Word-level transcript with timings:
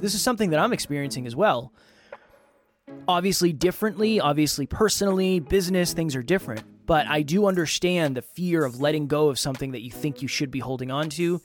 this 0.00 0.14
is 0.14 0.22
something 0.22 0.50
that 0.50 0.60
I'm 0.60 0.72
experiencing 0.72 1.26
as 1.26 1.36
well. 1.36 1.72
Obviously, 3.08 3.52
differently, 3.52 4.20
obviously, 4.20 4.66
personally, 4.66 5.40
business, 5.40 5.92
things 5.92 6.14
are 6.14 6.22
different. 6.22 6.62
But 6.86 7.06
I 7.06 7.22
do 7.22 7.46
understand 7.46 8.16
the 8.16 8.22
fear 8.22 8.64
of 8.64 8.80
letting 8.80 9.06
go 9.06 9.28
of 9.28 9.38
something 9.38 9.72
that 9.72 9.80
you 9.80 9.90
think 9.90 10.20
you 10.20 10.28
should 10.28 10.50
be 10.50 10.58
holding 10.58 10.90
on 10.90 11.08
to, 11.10 11.40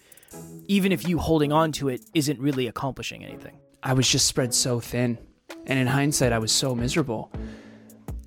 even 0.68 0.92
if 0.92 1.08
you 1.08 1.18
holding 1.18 1.52
on 1.54 1.72
to 1.74 1.90
it 1.90 2.02
isn't 2.14 2.40
really 2.40 2.68
accomplishing 2.68 3.24
anything. 3.24 3.58
I 3.82 3.94
was 3.94 4.10
just 4.10 4.28
spread 4.28 4.54
so 4.54 4.80
thin. 4.80 5.18
And 5.66 5.80
in 5.80 5.88
hindsight, 5.88 6.34
I 6.34 6.40
was 6.40 6.52
so 6.52 6.76
miserable. 6.76 7.32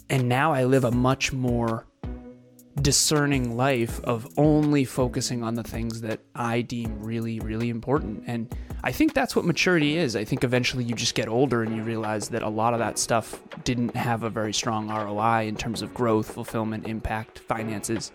And 0.08 0.28
now 0.28 0.52
I 0.52 0.64
live 0.64 0.84
a 0.84 0.90
much 0.90 1.32
more 1.32 1.86
discerning 2.80 3.56
life 3.56 4.00
of 4.04 4.26
only 4.38 4.84
focusing 4.84 5.42
on 5.42 5.54
the 5.54 5.62
things 5.62 6.00
that 6.00 6.20
I 6.34 6.62
deem 6.62 7.02
really, 7.02 7.38
really 7.40 7.68
important. 7.68 8.24
And 8.26 8.54
I 8.82 8.92
think 8.92 9.12
that's 9.12 9.36
what 9.36 9.44
maturity 9.44 9.96
is. 9.96 10.16
I 10.16 10.24
think 10.24 10.42
eventually 10.42 10.84
you 10.84 10.94
just 10.94 11.14
get 11.14 11.28
older 11.28 11.62
and 11.62 11.76
you 11.76 11.82
realize 11.82 12.30
that 12.30 12.42
a 12.42 12.48
lot 12.48 12.72
of 12.72 12.78
that 12.78 12.98
stuff 12.98 13.40
didn't 13.64 13.94
have 13.94 14.22
a 14.22 14.30
very 14.30 14.54
strong 14.54 14.88
ROI 14.88 15.46
in 15.46 15.56
terms 15.56 15.82
of 15.82 15.92
growth, 15.92 16.32
fulfillment, 16.32 16.86
impact, 16.86 17.40
finances, 17.40 18.10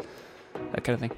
that 0.71 0.83
kind 0.83 0.95
of 0.95 0.99
thing. 0.99 1.11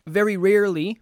very 0.04 0.36
rarely, 0.36 0.98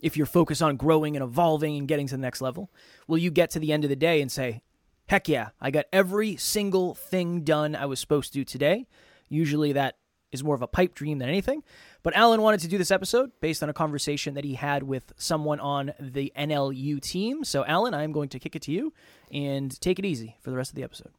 if 0.00 0.16
you're 0.16 0.26
focused 0.26 0.62
on 0.62 0.76
growing 0.76 1.14
and 1.16 1.22
evolving 1.22 1.76
and 1.78 1.86
getting 1.86 2.08
to 2.08 2.14
the 2.14 2.20
next 2.20 2.40
level, 2.40 2.72
will 3.06 3.18
you 3.18 3.30
get 3.30 3.50
to 3.50 3.60
the 3.60 3.72
end 3.72 3.84
of 3.84 3.90
the 3.90 3.94
day 3.96 4.20
and 4.20 4.32
say, 4.32 4.62
heck 5.08 5.28
yeah, 5.28 5.50
I 5.60 5.70
got 5.70 5.84
every 5.92 6.34
single 6.34 6.96
thing 6.96 7.42
done 7.42 7.76
I 7.76 7.86
was 7.86 8.00
supposed 8.00 8.32
to 8.32 8.40
do 8.40 8.44
today. 8.44 8.86
Usually 9.28 9.72
that 9.74 9.94
is 10.32 10.44
more 10.44 10.54
of 10.54 10.62
a 10.62 10.66
pipe 10.66 10.94
dream 10.94 11.18
than 11.18 11.28
anything. 11.28 11.62
But 12.02 12.14
Alan 12.16 12.42
wanted 12.42 12.60
to 12.60 12.68
do 12.68 12.78
this 12.78 12.90
episode 12.90 13.32
based 13.40 13.62
on 13.62 13.68
a 13.68 13.72
conversation 13.72 14.34
that 14.34 14.44
he 14.44 14.54
had 14.54 14.82
with 14.82 15.12
someone 15.16 15.60
on 15.60 15.92
the 15.98 16.32
NLU 16.38 17.00
team. 17.00 17.44
So, 17.44 17.64
Alan, 17.64 17.94
I'm 17.94 18.12
going 18.12 18.28
to 18.30 18.38
kick 18.38 18.54
it 18.54 18.62
to 18.62 18.72
you 18.72 18.92
and 19.32 19.78
take 19.80 19.98
it 19.98 20.04
easy 20.04 20.36
for 20.40 20.50
the 20.50 20.56
rest 20.56 20.70
of 20.70 20.76
the 20.76 20.84
episode. 20.84 21.12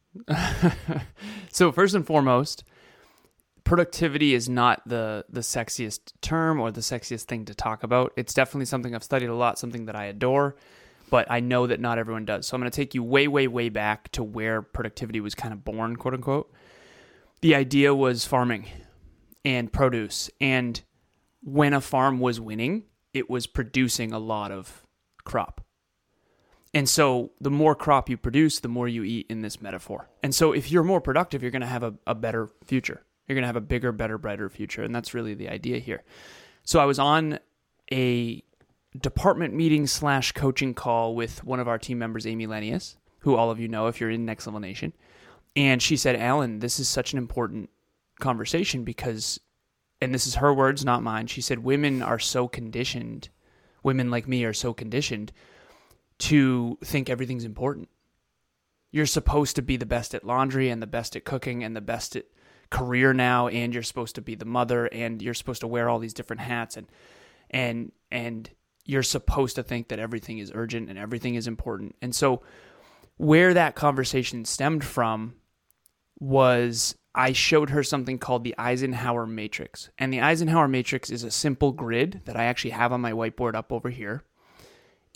so, 1.52 1.72
first 1.72 1.94
and 1.94 2.06
foremost, 2.06 2.64
productivity 3.64 4.34
is 4.34 4.48
not 4.48 4.80
the 4.86 5.24
the 5.28 5.40
sexiest 5.40 6.12
term 6.22 6.60
or 6.60 6.70
the 6.70 6.80
sexiest 6.80 7.24
thing 7.24 7.44
to 7.46 7.54
talk 7.54 7.82
about. 7.82 8.12
It's 8.16 8.32
definitely 8.32 8.66
something 8.66 8.94
I've 8.94 9.04
studied 9.04 9.28
a 9.28 9.34
lot, 9.34 9.58
something 9.58 9.86
that 9.86 9.96
I 9.96 10.06
adore, 10.06 10.56
but 11.10 11.30
I 11.30 11.40
know 11.40 11.66
that 11.66 11.80
not 11.80 11.98
everyone 11.98 12.24
does. 12.24 12.46
So 12.46 12.54
I'm 12.54 12.60
going 12.60 12.70
to 12.70 12.76
take 12.76 12.94
you 12.94 13.02
way 13.02 13.28
way 13.28 13.46
way 13.46 13.68
back 13.68 14.10
to 14.12 14.22
where 14.22 14.62
productivity 14.62 15.20
was 15.20 15.34
kind 15.34 15.52
of 15.52 15.64
born, 15.64 15.96
quote 15.96 16.14
unquote. 16.14 16.50
The 17.40 17.54
idea 17.54 17.94
was 17.94 18.24
farming 18.24 18.66
and 19.48 19.72
produce. 19.72 20.28
And 20.42 20.82
when 21.42 21.72
a 21.72 21.80
farm 21.80 22.20
was 22.20 22.38
winning, 22.38 22.84
it 23.14 23.30
was 23.30 23.46
producing 23.46 24.12
a 24.12 24.18
lot 24.18 24.52
of 24.52 24.86
crop. 25.24 25.64
And 26.74 26.86
so 26.86 27.30
the 27.40 27.50
more 27.50 27.74
crop 27.74 28.10
you 28.10 28.18
produce, 28.18 28.60
the 28.60 28.68
more 28.68 28.86
you 28.86 29.04
eat 29.04 29.24
in 29.30 29.40
this 29.40 29.62
metaphor. 29.62 30.10
And 30.22 30.34
so 30.34 30.52
if 30.52 30.70
you're 30.70 30.84
more 30.84 31.00
productive, 31.00 31.40
you're 31.40 31.50
going 31.50 31.62
to 31.62 31.66
have 31.66 31.82
a, 31.82 31.94
a 32.06 32.14
better 32.14 32.50
future. 32.66 33.02
You're 33.26 33.36
going 33.36 33.42
to 33.42 33.46
have 33.46 33.56
a 33.56 33.62
bigger, 33.62 33.90
better, 33.90 34.18
brighter 34.18 34.50
future. 34.50 34.82
And 34.82 34.94
that's 34.94 35.14
really 35.14 35.32
the 35.32 35.48
idea 35.48 35.78
here. 35.78 36.02
So 36.64 36.78
I 36.78 36.84
was 36.84 36.98
on 36.98 37.38
a 37.90 38.44
department 39.00 39.54
meeting 39.54 39.86
slash 39.86 40.32
coaching 40.32 40.74
call 40.74 41.14
with 41.14 41.42
one 41.42 41.58
of 41.58 41.68
our 41.68 41.78
team 41.78 41.98
members, 41.98 42.26
Amy 42.26 42.46
Lenius, 42.46 42.96
who 43.20 43.34
all 43.34 43.50
of 43.50 43.58
you 43.58 43.68
know 43.68 43.86
if 43.86 43.98
you're 43.98 44.10
in 44.10 44.26
Next 44.26 44.46
Level 44.46 44.60
Nation. 44.60 44.92
And 45.56 45.82
she 45.82 45.96
said, 45.96 46.16
Alan, 46.16 46.58
this 46.58 46.78
is 46.78 46.86
such 46.86 47.14
an 47.14 47.18
important 47.18 47.70
conversation 48.20 48.84
because, 48.84 49.40
and 50.00 50.14
this 50.14 50.26
is 50.26 50.36
her 50.36 50.52
words, 50.52 50.84
not 50.84 51.02
mine. 51.02 51.26
She 51.26 51.40
said, 51.40 51.60
Women 51.60 52.02
are 52.02 52.18
so 52.18 52.48
conditioned, 52.48 53.28
women 53.82 54.10
like 54.10 54.28
me 54.28 54.44
are 54.44 54.52
so 54.52 54.72
conditioned 54.72 55.32
to 56.18 56.78
think 56.84 57.08
everything's 57.08 57.44
important. 57.44 57.88
You're 58.90 59.06
supposed 59.06 59.56
to 59.56 59.62
be 59.62 59.76
the 59.76 59.86
best 59.86 60.14
at 60.14 60.24
laundry 60.24 60.70
and 60.70 60.82
the 60.82 60.86
best 60.86 61.14
at 61.14 61.24
cooking 61.24 61.62
and 61.62 61.76
the 61.76 61.80
best 61.80 62.16
at 62.16 62.24
career 62.70 63.14
now 63.14 63.48
and 63.48 63.72
you're 63.72 63.82
supposed 63.82 64.14
to 64.14 64.20
be 64.20 64.34
the 64.34 64.44
mother 64.44 64.86
and 64.86 65.22
you're 65.22 65.34
supposed 65.34 65.60
to 65.60 65.66
wear 65.66 65.88
all 65.88 65.98
these 65.98 66.12
different 66.12 66.40
hats 66.40 66.76
and 66.76 66.86
and 67.50 67.92
and 68.10 68.50
you're 68.84 69.02
supposed 69.02 69.56
to 69.56 69.62
think 69.62 69.88
that 69.88 69.98
everything 69.98 70.38
is 70.38 70.50
urgent 70.54 70.88
and 70.88 70.98
everything 70.98 71.34
is 71.34 71.46
important. 71.46 71.94
And 72.00 72.14
so 72.14 72.42
where 73.18 73.52
that 73.52 73.74
conversation 73.74 74.46
stemmed 74.46 74.82
from 74.82 75.34
was 76.18 76.96
I 77.14 77.32
showed 77.32 77.70
her 77.70 77.82
something 77.82 78.18
called 78.18 78.44
the 78.44 78.54
Eisenhower 78.58 79.26
Matrix. 79.26 79.90
And 79.98 80.12
the 80.12 80.20
Eisenhower 80.20 80.68
Matrix 80.68 81.10
is 81.10 81.24
a 81.24 81.30
simple 81.30 81.72
grid 81.72 82.22
that 82.26 82.36
I 82.36 82.44
actually 82.44 82.70
have 82.70 82.92
on 82.92 83.00
my 83.00 83.12
whiteboard 83.12 83.54
up 83.54 83.72
over 83.72 83.90
here. 83.90 84.22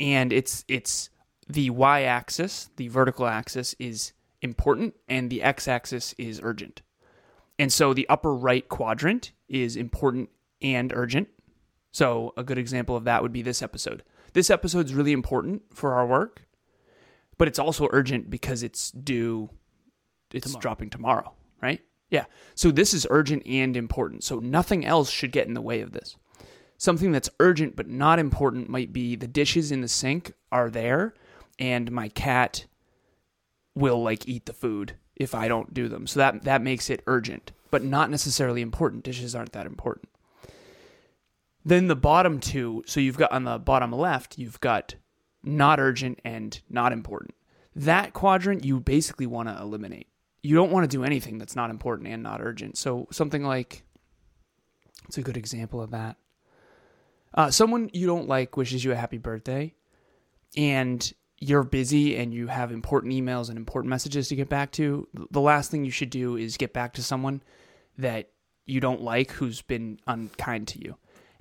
And 0.00 0.32
it's 0.32 0.64
it's 0.68 1.10
the 1.48 1.70
y-axis, 1.70 2.70
the 2.76 2.88
vertical 2.88 3.26
axis 3.26 3.74
is 3.78 4.12
important 4.40 4.94
and 5.08 5.30
the 5.30 5.42
x-axis 5.42 6.14
is 6.18 6.40
urgent. 6.42 6.82
And 7.58 7.72
so 7.72 7.94
the 7.94 8.08
upper 8.08 8.34
right 8.34 8.68
quadrant 8.68 9.32
is 9.48 9.76
important 9.76 10.30
and 10.60 10.92
urgent. 10.94 11.28
So 11.92 12.32
a 12.36 12.42
good 12.42 12.58
example 12.58 12.96
of 12.96 13.04
that 13.04 13.22
would 13.22 13.32
be 13.32 13.42
this 13.42 13.62
episode. 13.62 14.02
This 14.32 14.50
episode 14.50 14.86
is 14.86 14.94
really 14.94 15.12
important 15.12 15.62
for 15.74 15.94
our 15.94 16.06
work, 16.06 16.46
but 17.36 17.48
it's 17.48 17.58
also 17.58 17.88
urgent 17.90 18.30
because 18.30 18.62
it's 18.62 18.90
due 18.90 19.50
it's 20.32 20.46
tomorrow. 20.46 20.60
dropping 20.62 20.90
tomorrow, 20.90 21.34
right? 21.62 21.80
Yeah. 22.10 22.24
So 22.54 22.70
this 22.70 22.92
is 22.92 23.06
urgent 23.08 23.46
and 23.46 23.76
important. 23.76 24.24
So 24.24 24.38
nothing 24.38 24.84
else 24.84 25.10
should 25.10 25.32
get 25.32 25.46
in 25.46 25.54
the 25.54 25.62
way 25.62 25.80
of 25.80 25.92
this. 25.92 26.16
Something 26.76 27.12
that's 27.12 27.30
urgent 27.40 27.76
but 27.76 27.88
not 27.88 28.18
important 28.18 28.68
might 28.68 28.92
be 28.92 29.16
the 29.16 29.28
dishes 29.28 29.72
in 29.72 29.80
the 29.80 29.88
sink 29.88 30.32
are 30.50 30.68
there 30.68 31.14
and 31.58 31.90
my 31.90 32.08
cat 32.08 32.66
will 33.74 34.02
like 34.02 34.28
eat 34.28 34.46
the 34.46 34.52
food 34.52 34.96
if 35.16 35.34
I 35.34 35.48
don't 35.48 35.72
do 35.72 35.88
them. 35.88 36.06
So 36.06 36.20
that 36.20 36.42
that 36.42 36.62
makes 36.62 36.90
it 36.90 37.02
urgent, 37.06 37.52
but 37.70 37.84
not 37.84 38.10
necessarily 38.10 38.60
important. 38.60 39.04
Dishes 39.04 39.34
aren't 39.34 39.52
that 39.52 39.66
important. 39.66 40.08
Then 41.64 41.86
the 41.86 41.96
bottom 41.96 42.40
two, 42.40 42.82
so 42.86 43.00
you've 43.00 43.16
got 43.16 43.32
on 43.32 43.44
the 43.44 43.58
bottom 43.58 43.92
left, 43.92 44.36
you've 44.36 44.60
got 44.60 44.96
not 45.44 45.78
urgent 45.78 46.20
and 46.24 46.60
not 46.68 46.92
important. 46.92 47.34
That 47.74 48.12
quadrant 48.12 48.64
you 48.64 48.80
basically 48.80 49.26
want 49.26 49.48
to 49.48 49.56
eliminate 49.58 50.08
you 50.42 50.56
don't 50.56 50.72
want 50.72 50.84
to 50.84 50.96
do 50.96 51.04
anything 51.04 51.38
that's 51.38 51.56
not 51.56 51.70
important 51.70 52.08
and 52.08 52.22
not 52.22 52.40
urgent. 52.40 52.76
So 52.76 53.06
something 53.10 53.44
like 53.44 53.84
it's 55.06 55.18
a 55.18 55.22
good 55.22 55.36
example 55.36 55.80
of 55.80 55.90
that. 55.90 56.16
Uh, 57.34 57.50
someone 57.50 57.90
you 57.92 58.06
don't 58.06 58.28
like 58.28 58.56
wishes 58.56 58.84
you 58.84 58.92
a 58.92 58.96
happy 58.96 59.18
birthday, 59.18 59.74
and 60.56 61.12
you're 61.38 61.62
busy 61.62 62.16
and 62.16 62.32
you 62.32 62.46
have 62.46 62.70
important 62.70 63.12
emails 63.12 63.48
and 63.48 63.56
important 63.56 63.90
messages 63.90 64.28
to 64.28 64.36
get 64.36 64.48
back 64.48 64.70
to. 64.72 65.08
The 65.30 65.40
last 65.40 65.70
thing 65.70 65.84
you 65.84 65.90
should 65.90 66.10
do 66.10 66.36
is 66.36 66.56
get 66.56 66.72
back 66.72 66.92
to 66.94 67.02
someone 67.02 67.42
that 67.98 68.30
you 68.64 68.80
don't 68.80 69.02
like 69.02 69.32
who's 69.32 69.60
been 69.60 69.98
unkind 70.06 70.68
to 70.68 70.80
you. 70.80 70.96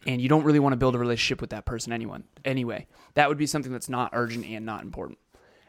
And 0.07 0.19
you 0.19 0.27
don't 0.27 0.43
really 0.43 0.59
want 0.59 0.73
to 0.73 0.77
build 0.77 0.95
a 0.95 0.99
relationship 0.99 1.39
with 1.39 1.51
that 1.51 1.65
person 1.65 1.93
anyone 1.93 2.23
anyway. 2.43 2.87
That 3.13 3.29
would 3.29 3.37
be 3.37 3.45
something 3.45 3.71
that's 3.71 3.89
not 3.89 4.09
urgent 4.13 4.45
and 4.45 4.65
not 4.65 4.81
important. 4.81 5.19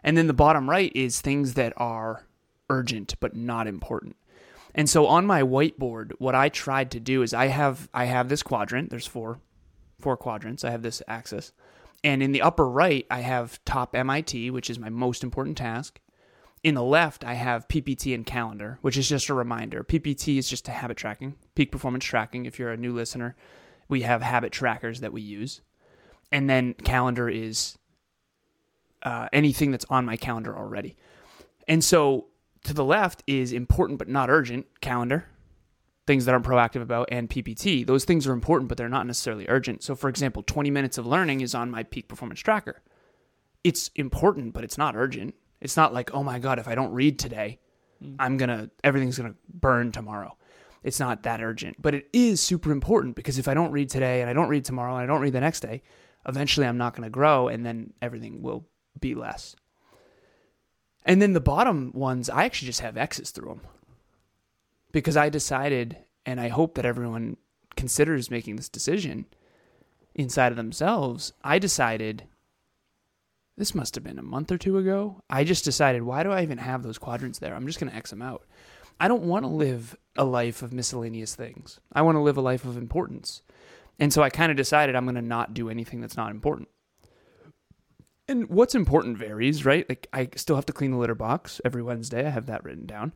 And 0.02 0.16
then 0.16 0.28
the 0.28 0.32
bottom 0.32 0.70
right 0.70 0.90
is 0.94 1.20
things 1.20 1.52
that 1.54 1.74
are 1.76 2.24
urgent 2.72 3.14
but 3.20 3.36
not 3.36 3.66
important. 3.66 4.16
And 4.74 4.88
so 4.88 5.06
on 5.06 5.26
my 5.26 5.42
whiteboard, 5.42 6.12
what 6.18 6.34
I 6.34 6.48
tried 6.48 6.90
to 6.92 7.00
do 7.00 7.22
is 7.22 7.34
I 7.34 7.46
have 7.46 7.88
I 7.92 8.06
have 8.06 8.28
this 8.28 8.42
quadrant. 8.42 8.90
There's 8.90 9.06
four 9.06 9.38
four 10.00 10.16
quadrants. 10.16 10.64
I 10.64 10.70
have 10.70 10.82
this 10.82 11.02
axis. 11.06 11.52
And 12.02 12.22
in 12.22 12.32
the 12.32 12.42
upper 12.42 12.68
right, 12.68 13.06
I 13.10 13.20
have 13.20 13.64
top 13.64 13.94
MIT, 13.94 14.50
which 14.50 14.68
is 14.68 14.78
my 14.78 14.88
most 14.88 15.22
important 15.22 15.56
task. 15.56 16.00
In 16.64 16.74
the 16.74 16.82
left, 16.82 17.24
I 17.24 17.34
have 17.34 17.68
PPT 17.68 18.14
and 18.14 18.26
calendar, 18.26 18.78
which 18.82 18.96
is 18.96 19.08
just 19.08 19.28
a 19.28 19.34
reminder. 19.34 19.84
PPT 19.84 20.38
is 20.38 20.48
just 20.48 20.68
a 20.68 20.72
habit 20.72 20.96
tracking, 20.96 21.36
peak 21.54 21.70
performance 21.70 22.04
tracking. 22.04 22.46
If 22.46 22.58
you're 22.58 22.72
a 22.72 22.76
new 22.76 22.92
listener, 22.92 23.36
we 23.88 24.02
have 24.02 24.22
habit 24.22 24.52
trackers 24.52 25.00
that 25.00 25.12
we 25.12 25.22
use. 25.22 25.60
And 26.30 26.48
then 26.48 26.74
calendar 26.74 27.28
is 27.28 27.78
uh, 29.02 29.28
anything 29.32 29.70
that's 29.70 29.86
on 29.90 30.04
my 30.04 30.16
calendar 30.16 30.56
already. 30.56 30.96
And 31.68 31.84
so 31.84 32.28
to 32.64 32.74
the 32.74 32.84
left 32.84 33.22
is 33.26 33.52
important 33.52 33.98
but 33.98 34.08
not 34.08 34.30
urgent 34.30 34.66
calendar, 34.80 35.26
things 36.06 36.24
that 36.24 36.34
I'm 36.34 36.42
proactive 36.42 36.82
about, 36.82 37.08
and 37.10 37.28
PPT. 37.28 37.86
Those 37.86 38.04
things 38.04 38.26
are 38.26 38.32
important, 38.32 38.68
but 38.68 38.78
they're 38.78 38.88
not 38.88 39.06
necessarily 39.06 39.46
urgent. 39.48 39.82
So, 39.82 39.94
for 39.94 40.08
example, 40.08 40.42
20 40.42 40.70
minutes 40.70 40.98
of 40.98 41.06
learning 41.06 41.40
is 41.40 41.54
on 41.54 41.70
my 41.70 41.82
peak 41.82 42.08
performance 42.08 42.40
tracker. 42.40 42.82
It's 43.64 43.88
important, 43.94 44.54
but 44.54 44.64
it's 44.64 44.78
not 44.78 44.96
urgent. 44.96 45.34
It's 45.60 45.76
not 45.76 45.94
like, 45.94 46.12
oh 46.12 46.22
my 46.22 46.38
God, 46.38 46.58
if 46.58 46.66
I 46.66 46.74
don't 46.74 46.92
read 46.92 47.18
today, 47.18 47.60
mm. 48.02 48.16
I'm 48.18 48.36
going 48.36 48.48
to, 48.48 48.70
everything's 48.82 49.18
going 49.18 49.32
to 49.32 49.38
burn 49.48 49.92
tomorrow. 49.92 50.36
It's 50.82 50.98
not 50.98 51.22
that 51.22 51.40
urgent, 51.40 51.80
but 51.80 51.94
it 51.94 52.08
is 52.12 52.40
super 52.40 52.72
important 52.72 53.14
because 53.14 53.38
if 53.38 53.46
I 53.46 53.54
don't 53.54 53.70
read 53.70 53.88
today 53.88 54.20
and 54.20 54.28
I 54.28 54.32
don't 54.32 54.48
read 54.48 54.64
tomorrow 54.64 54.94
and 54.94 55.02
I 55.02 55.06
don't 55.06 55.20
read 55.20 55.32
the 55.32 55.40
next 55.40 55.60
day, 55.60 55.82
eventually 56.26 56.66
I'm 56.66 56.78
not 56.78 56.94
going 56.94 57.04
to 57.04 57.10
grow 57.10 57.46
and 57.46 57.64
then 57.64 57.92
everything 58.02 58.42
will 58.42 58.66
be 58.98 59.14
less. 59.14 59.54
And 61.04 61.20
then 61.20 61.32
the 61.32 61.40
bottom 61.40 61.90
ones, 61.94 62.30
I 62.30 62.44
actually 62.44 62.66
just 62.66 62.80
have 62.80 62.96
X's 62.96 63.30
through 63.30 63.48
them 63.48 63.60
because 64.92 65.16
I 65.16 65.28
decided, 65.28 65.96
and 66.24 66.40
I 66.40 66.48
hope 66.48 66.74
that 66.74 66.86
everyone 66.86 67.36
considers 67.76 68.30
making 68.30 68.56
this 68.56 68.68
decision 68.68 69.26
inside 70.14 70.52
of 70.52 70.56
themselves. 70.56 71.32
I 71.42 71.58
decided 71.58 72.24
this 73.56 73.74
must 73.74 73.94
have 73.94 74.04
been 74.04 74.18
a 74.18 74.22
month 74.22 74.52
or 74.52 74.58
two 74.58 74.78
ago. 74.78 75.22
I 75.28 75.44
just 75.44 75.64
decided, 75.64 76.02
why 76.02 76.22
do 76.22 76.30
I 76.30 76.42
even 76.42 76.58
have 76.58 76.82
those 76.82 76.98
quadrants 76.98 77.38
there? 77.38 77.54
I'm 77.54 77.66
just 77.66 77.80
going 77.80 77.90
to 77.90 77.96
X 77.96 78.10
them 78.10 78.22
out. 78.22 78.44
I 79.00 79.08
don't 79.08 79.24
want 79.24 79.44
to 79.44 79.48
live 79.48 79.96
a 80.16 80.24
life 80.24 80.62
of 80.62 80.72
miscellaneous 80.72 81.34
things. 81.34 81.80
I 81.92 82.02
want 82.02 82.16
to 82.16 82.20
live 82.20 82.36
a 82.36 82.42
life 82.42 82.64
of 82.64 82.76
importance. 82.76 83.42
And 83.98 84.12
so 84.12 84.22
I 84.22 84.30
kind 84.30 84.50
of 84.50 84.56
decided 84.56 84.94
I'm 84.94 85.04
going 85.04 85.16
to 85.16 85.22
not 85.22 85.54
do 85.54 85.68
anything 85.68 86.00
that's 86.00 86.16
not 86.16 86.30
important. 86.30 86.68
And 88.32 88.48
what's 88.48 88.74
important 88.74 89.18
varies, 89.18 89.66
right? 89.66 89.86
Like 89.86 90.08
I 90.10 90.30
still 90.36 90.56
have 90.56 90.64
to 90.64 90.72
clean 90.72 90.90
the 90.90 90.96
litter 90.96 91.14
box 91.14 91.60
every 91.66 91.82
Wednesday. 91.82 92.26
I 92.26 92.30
have 92.30 92.46
that 92.46 92.64
written 92.64 92.86
down. 92.86 93.12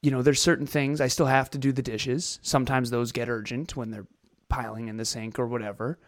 You 0.00 0.10
know, 0.10 0.22
there's 0.22 0.40
certain 0.40 0.66
things 0.66 1.02
I 1.02 1.08
still 1.08 1.26
have 1.26 1.50
to 1.50 1.58
do 1.58 1.70
the 1.70 1.82
dishes. 1.82 2.38
Sometimes 2.40 2.88
those 2.88 3.12
get 3.12 3.28
urgent 3.28 3.76
when 3.76 3.90
they're 3.90 4.06
piling 4.48 4.88
in 4.88 4.96
the 4.96 5.04
sink 5.04 5.38
or 5.38 5.46
whatever. 5.46 5.98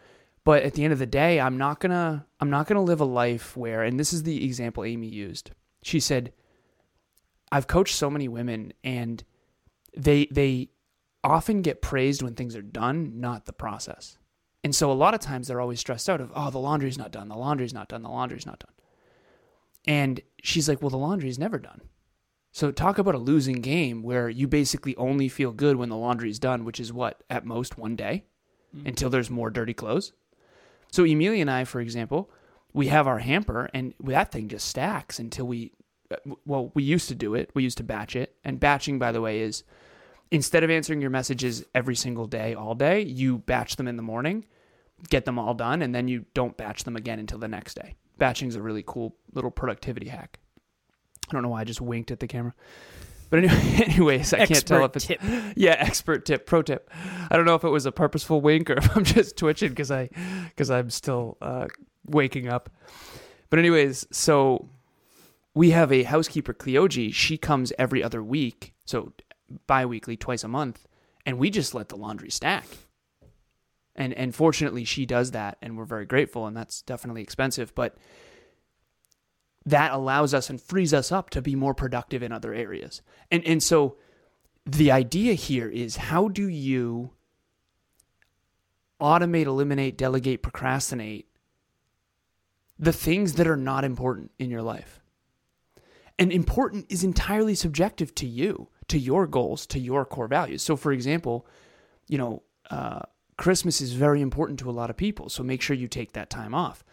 But 0.42 0.62
at 0.62 0.72
the 0.72 0.84
end 0.84 0.94
of 0.94 0.98
the 0.98 1.04
day, 1.04 1.38
I'm 1.38 1.58
not 1.58 1.80
going 1.80 1.90
to 1.90 2.24
I'm 2.40 2.48
not 2.48 2.66
going 2.66 2.76
to 2.76 2.80
live 2.80 3.02
a 3.02 3.04
life 3.04 3.54
where 3.58 3.82
and 3.82 4.00
this 4.00 4.14
is 4.14 4.22
the 4.22 4.42
example 4.42 4.84
Amy 4.84 5.08
used. 5.08 5.50
She 5.82 6.00
said 6.00 6.32
I've 7.52 7.66
coached 7.66 7.94
so 7.94 8.08
many 8.08 8.26
women 8.26 8.72
and 8.82 9.22
they 9.94 10.28
they 10.30 10.70
often 11.22 11.60
get 11.60 11.82
praised 11.82 12.22
when 12.22 12.36
things 12.36 12.56
are 12.56 12.62
done, 12.62 13.20
not 13.20 13.44
the 13.44 13.52
process. 13.52 14.16
And 14.64 14.74
so 14.74 14.90
a 14.90 14.94
lot 14.94 15.14
of 15.14 15.20
times 15.20 15.48
they're 15.48 15.60
always 15.60 15.80
stressed 15.80 16.10
out 16.10 16.20
of, 16.20 16.32
oh, 16.34 16.50
the 16.50 16.58
laundry's 16.58 16.98
not 16.98 17.12
done, 17.12 17.28
the 17.28 17.36
laundry's 17.36 17.74
not 17.74 17.88
done, 17.88 18.02
the 18.02 18.08
laundry's 18.08 18.46
not 18.46 18.58
done. 18.58 18.72
And 19.86 20.20
she's 20.42 20.68
like, 20.68 20.82
well, 20.82 20.90
the 20.90 20.98
laundry's 20.98 21.38
never 21.38 21.58
done. 21.58 21.80
So 22.52 22.72
talk 22.72 22.98
about 22.98 23.14
a 23.14 23.18
losing 23.18 23.60
game 23.60 24.02
where 24.02 24.28
you 24.28 24.48
basically 24.48 24.96
only 24.96 25.28
feel 25.28 25.52
good 25.52 25.76
when 25.76 25.90
the 25.90 25.96
laundry's 25.96 26.38
done, 26.38 26.64
which 26.64 26.80
is 26.80 26.92
what, 26.92 27.22
at 27.30 27.44
most 27.44 27.78
one 27.78 27.94
day 27.94 28.24
mm-hmm. 28.74 28.88
until 28.88 29.10
there's 29.10 29.30
more 29.30 29.50
dirty 29.50 29.74
clothes. 29.74 30.12
So 30.90 31.04
Emilia 31.04 31.40
and 31.40 31.50
I, 31.50 31.64
for 31.64 31.80
example, 31.80 32.30
we 32.72 32.88
have 32.88 33.06
our 33.06 33.18
hamper 33.18 33.70
and 33.72 33.94
that 34.00 34.32
thing 34.32 34.48
just 34.48 34.66
stacks 34.66 35.18
until 35.18 35.46
we, 35.46 35.72
uh, 36.10 36.16
well, 36.44 36.72
we 36.74 36.82
used 36.82 37.08
to 37.08 37.14
do 37.14 37.34
it. 37.34 37.50
We 37.54 37.62
used 37.62 37.78
to 37.78 37.84
batch 37.84 38.16
it. 38.16 38.34
And 38.44 38.58
batching, 38.58 38.98
by 38.98 39.12
the 39.12 39.20
way, 39.20 39.40
is 39.40 39.62
instead 40.30 40.64
of 40.64 40.70
answering 40.70 41.00
your 41.00 41.10
messages 41.10 41.64
every 41.74 41.96
single 41.96 42.26
day, 42.26 42.54
all 42.54 42.74
day, 42.74 43.02
you 43.02 43.38
batch 43.38 43.76
them 43.76 43.88
in 43.88 43.96
the 43.96 44.02
morning, 44.02 44.44
get 45.08 45.24
them 45.24 45.38
all 45.38 45.54
done, 45.54 45.82
and 45.82 45.94
then 45.94 46.08
you 46.08 46.24
don't 46.34 46.56
batch 46.56 46.84
them 46.84 46.96
again 46.96 47.18
until 47.18 47.38
the 47.38 47.48
next 47.48 47.74
day. 47.74 47.96
Batching 48.18 48.48
is 48.48 48.56
a 48.56 48.62
really 48.62 48.84
cool 48.86 49.16
little 49.32 49.50
productivity 49.50 50.08
hack. 50.08 50.38
I 51.28 51.32
don't 51.32 51.42
know 51.42 51.50
why 51.50 51.60
I 51.60 51.64
just 51.64 51.80
winked 51.80 52.10
at 52.10 52.20
the 52.20 52.26
camera. 52.26 52.54
But 53.30 53.44
anyway, 53.44 53.84
anyways, 53.86 54.32
I 54.32 54.38
expert 54.38 54.54
can't 54.54 54.66
tell 54.66 54.84
if 54.84 54.96
it's 54.96 55.06
tip. 55.06 55.20
yeah, 55.56 55.76
expert 55.78 56.24
tip, 56.24 56.46
pro 56.46 56.62
tip. 56.62 56.90
I 57.30 57.36
don't 57.36 57.44
know 57.44 57.54
if 57.54 57.64
it 57.64 57.68
was 57.68 57.86
a 57.86 57.92
purposeful 57.92 58.40
wink 58.40 58.70
or 58.70 58.74
if 58.74 58.96
I'm 58.96 59.04
just 59.04 59.36
twitching 59.36 59.70
because 59.70 59.90
I 59.90 60.08
because 60.48 60.70
I'm 60.70 60.90
still 60.90 61.36
uh, 61.40 61.66
waking 62.06 62.48
up. 62.48 62.70
But 63.50 63.58
anyways, 63.58 64.06
so 64.10 64.68
we 65.54 65.70
have 65.70 65.92
a 65.92 66.02
housekeeper, 66.04 66.54
Cleoge. 66.54 67.12
She 67.14 67.36
comes 67.36 67.72
every 67.78 68.02
other 68.02 68.22
week, 68.22 68.74
so 68.84 69.12
bi-weekly, 69.66 70.16
twice 70.16 70.44
a 70.44 70.48
month, 70.48 70.86
and 71.24 71.38
we 71.38 71.50
just 71.50 71.74
let 71.74 71.88
the 71.88 71.96
laundry 71.96 72.30
stack. 72.30 72.66
And 73.94 74.12
and 74.14 74.34
fortunately, 74.34 74.84
she 74.84 75.06
does 75.06 75.32
that, 75.32 75.58
and 75.60 75.76
we're 75.76 75.84
very 75.84 76.06
grateful. 76.06 76.46
And 76.46 76.56
that's 76.56 76.82
definitely 76.82 77.22
expensive, 77.22 77.74
but 77.74 77.96
that 79.66 79.92
allows 79.92 80.32
us 80.32 80.48
and 80.48 80.60
frees 80.60 80.94
us 80.94 81.12
up 81.12 81.30
to 81.30 81.42
be 81.42 81.54
more 81.54 81.74
productive 81.74 82.22
in 82.22 82.32
other 82.32 82.54
areas. 82.54 83.02
And 83.30 83.44
and 83.44 83.62
so 83.62 83.96
the 84.64 84.90
idea 84.90 85.34
here 85.34 85.68
is 85.68 85.96
how 85.96 86.28
do 86.28 86.46
you 86.46 87.12
automate, 89.00 89.46
eliminate, 89.46 89.96
delegate, 89.96 90.42
procrastinate 90.42 91.26
the 92.78 92.92
things 92.92 93.34
that 93.34 93.46
are 93.46 93.56
not 93.56 93.84
important 93.84 94.30
in 94.38 94.50
your 94.50 94.62
life? 94.62 95.00
And 96.18 96.32
important 96.32 96.86
is 96.88 97.04
entirely 97.04 97.54
subjective 97.54 98.14
to 98.16 98.26
you, 98.26 98.68
to 98.88 98.98
your 98.98 99.26
goals, 99.26 99.66
to 99.66 99.78
your 99.78 100.04
core 100.04 100.28
values. 100.28 100.62
So, 100.62 100.76
for 100.76 100.92
example, 100.92 101.46
you 102.08 102.18
know, 102.18 102.42
uh, 102.70 103.00
Christmas 103.36 103.80
is 103.80 103.92
very 103.92 104.20
important 104.20 104.58
to 104.60 104.70
a 104.70 104.72
lot 104.72 104.90
of 104.90 104.96
people. 104.96 105.28
So 105.28 105.42
make 105.42 105.62
sure 105.62 105.76
you 105.76 105.88
take 105.88 106.12
that 106.12 106.28
time 106.28 106.54
off. 106.54 106.84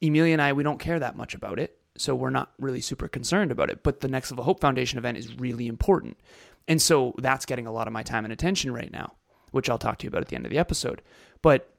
Emilia 0.00 0.32
and 0.32 0.42
I, 0.42 0.52
we 0.52 0.62
don't 0.62 0.78
care 0.78 0.98
that 1.00 1.16
much 1.16 1.34
about 1.34 1.58
it 1.58 1.78
so 1.96 2.14
we're 2.14 2.30
not 2.30 2.52
really 2.58 2.80
super 2.80 3.08
concerned 3.08 3.50
about 3.50 3.70
it. 3.70 3.82
But 3.82 4.00
the 4.00 4.08
Next 4.08 4.30
Level 4.30 4.44
Hope 4.44 4.60
Foundation 4.60 4.98
event 4.98 5.18
is 5.18 5.38
really 5.38 5.66
important. 5.66 6.18
And 6.66 6.80
so 6.80 7.14
that's 7.18 7.46
getting 7.46 7.66
a 7.66 7.72
lot 7.72 7.86
of 7.86 7.92
my 7.92 8.02
time 8.02 8.24
and 8.24 8.32
attention 8.32 8.72
right 8.72 8.92
now, 8.92 9.14
which 9.50 9.68
I'll 9.68 9.78
talk 9.78 9.98
to 9.98 10.04
you 10.04 10.08
about 10.08 10.22
at 10.22 10.28
the 10.28 10.36
end 10.36 10.46
of 10.46 10.52
the 10.52 10.58
episode. 10.58 11.02
But 11.42 11.72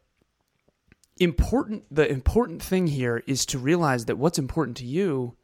important 1.17 1.83
the 1.91 2.09
important 2.09 2.63
thing 2.63 2.88
here 2.88 3.23
is 3.27 3.45
to 3.45 3.59
realize 3.59 4.05
that 4.05 4.17
what's 4.17 4.39
important 4.39 4.77
to 4.77 4.85
you 4.85 5.35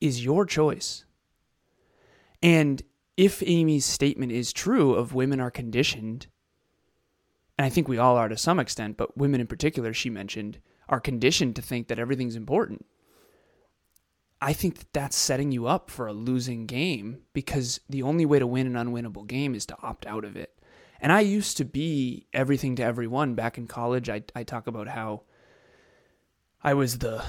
is 0.00 0.24
your 0.24 0.44
choice. 0.44 1.04
And 2.42 2.82
if 3.16 3.42
Amy's 3.46 3.84
statement 3.84 4.32
is 4.32 4.52
true 4.52 4.94
of 4.94 5.14
women 5.14 5.40
are 5.40 5.50
conditioned, 5.50 6.26
and 7.56 7.64
I 7.64 7.68
think 7.68 7.86
we 7.86 7.98
all 7.98 8.16
are 8.16 8.28
to 8.28 8.36
some 8.36 8.58
extent, 8.58 8.96
but 8.96 9.16
women 9.16 9.40
in 9.40 9.46
particular, 9.46 9.92
she 9.92 10.10
mentioned, 10.10 10.58
are 10.88 11.00
conditioned 11.00 11.56
to 11.56 11.62
think 11.62 11.88
that 11.88 11.98
everything's 11.98 12.36
important. 12.36 12.86
I 14.40 14.52
think 14.52 14.78
that 14.78 14.92
that's 14.92 15.16
setting 15.16 15.52
you 15.52 15.66
up 15.66 15.90
for 15.90 16.06
a 16.06 16.12
losing 16.12 16.66
game 16.66 17.22
because 17.32 17.80
the 17.88 18.02
only 18.02 18.26
way 18.26 18.38
to 18.38 18.46
win 18.46 18.66
an 18.66 18.86
unwinnable 18.86 19.26
game 19.26 19.54
is 19.54 19.64
to 19.66 19.76
opt 19.82 20.06
out 20.06 20.24
of 20.24 20.36
it. 20.36 20.58
And 21.00 21.12
I 21.12 21.20
used 21.20 21.56
to 21.58 21.64
be 21.64 22.26
everything 22.32 22.76
to 22.76 22.82
everyone 22.82 23.34
back 23.34 23.56
in 23.56 23.66
college. 23.66 24.10
I, 24.10 24.22
I 24.34 24.42
talk 24.42 24.66
about 24.66 24.88
how 24.88 25.22
I 26.62 26.74
was 26.74 26.98
the 26.98 27.24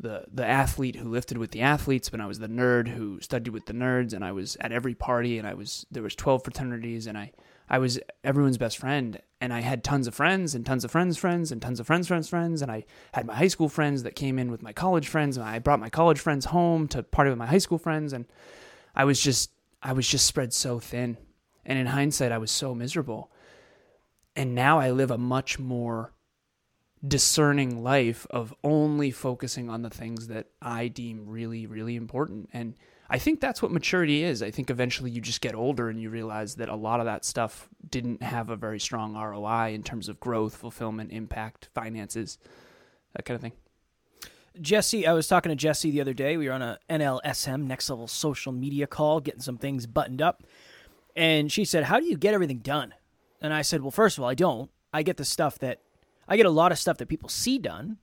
the 0.00 0.24
the 0.32 0.46
athlete 0.46 0.96
who 0.96 1.08
lifted 1.08 1.38
with 1.38 1.50
the 1.50 1.60
athletes, 1.60 2.10
but 2.10 2.20
I 2.20 2.26
was 2.26 2.38
the 2.38 2.48
nerd 2.48 2.88
who 2.88 3.20
studied 3.20 3.50
with 3.50 3.66
the 3.66 3.72
nerds, 3.72 4.12
and 4.12 4.24
I 4.24 4.32
was 4.32 4.56
at 4.60 4.72
every 4.72 4.94
party, 4.94 5.38
and 5.38 5.46
I 5.46 5.54
was 5.54 5.86
there 5.90 6.02
was 6.02 6.14
twelve 6.14 6.44
fraternities, 6.44 7.06
and 7.06 7.18
I 7.18 7.32
I 7.68 7.78
was 7.78 7.98
everyone's 8.24 8.58
best 8.58 8.78
friend, 8.78 9.20
and 9.40 9.52
I 9.52 9.60
had 9.60 9.84
tons 9.84 10.06
of 10.06 10.14
friends 10.14 10.54
and 10.54 10.64
tons 10.64 10.84
of 10.84 10.90
friends' 10.90 11.18
friends 11.18 11.52
and 11.52 11.60
tons 11.60 11.80
of 11.80 11.86
friends' 11.86 12.08
friends' 12.08 12.28
friends, 12.28 12.62
and 12.62 12.70
I 12.70 12.84
had 13.12 13.26
my 13.26 13.34
high 13.34 13.48
school 13.48 13.68
friends 13.68 14.02
that 14.04 14.16
came 14.16 14.38
in 14.38 14.50
with 14.50 14.62
my 14.62 14.72
college 14.72 15.08
friends, 15.08 15.36
and 15.36 15.46
I 15.46 15.58
brought 15.58 15.80
my 15.80 15.90
college 15.90 16.18
friends 16.20 16.46
home 16.46 16.88
to 16.88 17.02
party 17.02 17.30
with 17.30 17.38
my 17.38 17.46
high 17.46 17.58
school 17.58 17.78
friends, 17.78 18.12
and 18.12 18.26
I 18.94 19.04
was 19.04 19.20
just 19.20 19.50
I 19.82 19.92
was 19.92 20.08
just 20.08 20.26
spread 20.26 20.52
so 20.52 20.78
thin, 20.78 21.18
and 21.64 21.78
in 21.78 21.86
hindsight, 21.86 22.32
I 22.32 22.38
was 22.38 22.50
so 22.50 22.74
miserable, 22.74 23.30
and 24.34 24.54
now 24.54 24.78
I 24.78 24.90
live 24.90 25.10
a 25.10 25.18
much 25.18 25.58
more 25.58 26.12
discerning 27.06 27.82
life 27.82 28.26
of 28.30 28.54
only 28.64 29.10
focusing 29.10 29.70
on 29.70 29.82
the 29.82 29.90
things 29.90 30.28
that 30.28 30.46
I 30.60 30.88
deem 30.88 31.26
really 31.26 31.66
really 31.66 31.96
important 31.96 32.48
and 32.52 32.74
I 33.10 33.18
think 33.18 33.40
that's 33.40 33.62
what 33.62 33.72
maturity 33.72 34.22
is. 34.22 34.42
I 34.42 34.50
think 34.50 34.68
eventually 34.68 35.10
you 35.10 35.22
just 35.22 35.40
get 35.40 35.54
older 35.54 35.88
and 35.88 35.98
you 35.98 36.10
realize 36.10 36.56
that 36.56 36.68
a 36.68 36.74
lot 36.74 37.00
of 37.00 37.06
that 37.06 37.24
stuff 37.24 37.66
didn't 37.88 38.22
have 38.22 38.50
a 38.50 38.56
very 38.56 38.78
strong 38.78 39.14
ROI 39.16 39.72
in 39.72 39.82
terms 39.82 40.10
of 40.10 40.20
growth, 40.20 40.54
fulfillment, 40.54 41.10
impact, 41.10 41.70
finances, 41.74 42.38
that 43.14 43.24
kind 43.24 43.36
of 43.36 43.40
thing. 43.40 43.52
Jesse, 44.60 45.06
I 45.06 45.12
was 45.12 45.26
talking 45.26 45.50
to 45.50 45.56
Jesse 45.56 45.90
the 45.90 46.00
other 46.00 46.12
day. 46.12 46.36
We 46.36 46.48
were 46.48 46.54
on 46.54 46.62
a 46.62 46.78
NLSM 46.90 47.66
next 47.66 47.88
level 47.88 48.08
social 48.08 48.52
media 48.52 48.86
call, 48.86 49.20
getting 49.20 49.40
some 49.40 49.56
things 49.56 49.86
buttoned 49.86 50.20
up. 50.20 50.42
And 51.16 51.50
she 51.50 51.64
said, 51.64 51.84
How 51.84 52.00
do 52.00 52.06
you 52.06 52.16
get 52.16 52.34
everything 52.34 52.58
done? 52.58 52.92
And 53.40 53.54
I 53.54 53.62
said, 53.62 53.82
Well, 53.82 53.90
first 53.90 54.18
of 54.18 54.24
all, 54.24 54.30
I 54.30 54.34
don't. 54.34 54.70
I 54.92 55.02
get 55.02 55.16
the 55.16 55.24
stuff 55.24 55.58
that 55.60 55.80
I 56.28 56.36
get 56.36 56.46
a 56.46 56.50
lot 56.50 56.70
of 56.72 56.78
stuff 56.78 56.98
that 56.98 57.08
people 57.08 57.28
see 57.28 57.58
done, 57.58 57.96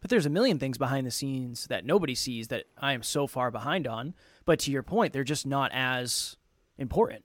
but 0.00 0.08
there's 0.10 0.26
a 0.26 0.30
million 0.30 0.58
things 0.58 0.78
behind 0.78 1.06
the 1.06 1.10
scenes 1.10 1.66
that 1.66 1.84
nobody 1.84 2.14
sees 2.14 2.48
that 2.48 2.64
I 2.78 2.94
am 2.94 3.02
so 3.02 3.26
far 3.26 3.50
behind 3.50 3.86
on. 3.86 4.14
But 4.46 4.58
to 4.60 4.70
your 4.70 4.82
point, 4.82 5.12
they're 5.12 5.22
just 5.24 5.46
not 5.46 5.70
as 5.74 6.36
important. 6.78 7.24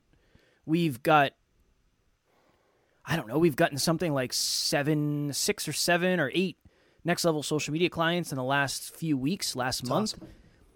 We've 0.66 1.02
got 1.02 1.32
I 3.06 3.16
don't 3.18 3.28
know, 3.28 3.38
we've 3.38 3.56
gotten 3.56 3.78
something 3.78 4.14
like 4.14 4.32
seven, 4.34 5.34
six 5.34 5.68
or 5.68 5.74
seven 5.74 6.20
or 6.20 6.32
eight 6.34 6.58
next 7.04 7.26
level 7.26 7.44
social 7.44 7.74
media 7.74 7.90
clients 7.90 8.32
in 8.32 8.38
the 8.38 8.44
last 8.44 8.96
few 8.96 9.18
weeks, 9.18 9.56
last 9.58 9.82
That's 9.82 9.90
month. 9.90 10.14
awesome. 10.16 10.28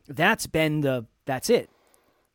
That's 0.10 0.48
been 0.48 0.82
the 0.82 1.06
that's 1.26 1.50
it. 1.50 1.70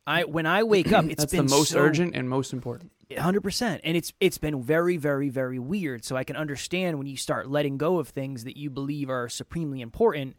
I 0.07 0.23
when 0.23 0.45
I 0.45 0.63
wake 0.63 0.91
up, 0.91 1.05
it's 1.09 1.15
That's 1.21 1.31
the 1.31 1.37
been 1.39 1.49
most 1.49 1.69
so- 1.71 1.79
urgent 1.79 2.15
and 2.15 2.27
most 2.29 2.53
important. 2.53 2.91
Hundred 3.17 3.41
percent, 3.41 3.81
and 3.83 3.97
it's 3.97 4.13
it's 4.19 4.37
been 4.37 4.61
very, 4.63 4.97
very, 4.97 5.29
very 5.29 5.59
weird. 5.59 6.03
So 6.03 6.15
I 6.15 6.23
can 6.23 6.35
understand 6.35 6.97
when 6.97 7.07
you 7.07 7.17
start 7.17 7.49
letting 7.49 7.77
go 7.77 7.99
of 7.99 8.09
things 8.09 8.43
that 8.43 8.57
you 8.57 8.69
believe 8.69 9.09
are 9.09 9.29
supremely 9.29 9.81
important. 9.81 10.35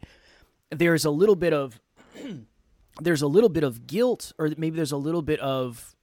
There's 0.71 1.05
a 1.05 1.11
little 1.11 1.35
bit 1.35 1.53
of 1.53 1.79
there's 3.01 3.21
a 3.21 3.27
little 3.27 3.49
bit 3.49 3.63
of 3.63 3.87
guilt, 3.87 4.31
or 4.37 4.49
maybe 4.57 4.75
there's 4.75 4.91
a 4.91 4.97
little 4.97 5.21
bit 5.21 5.39
of 5.39 5.95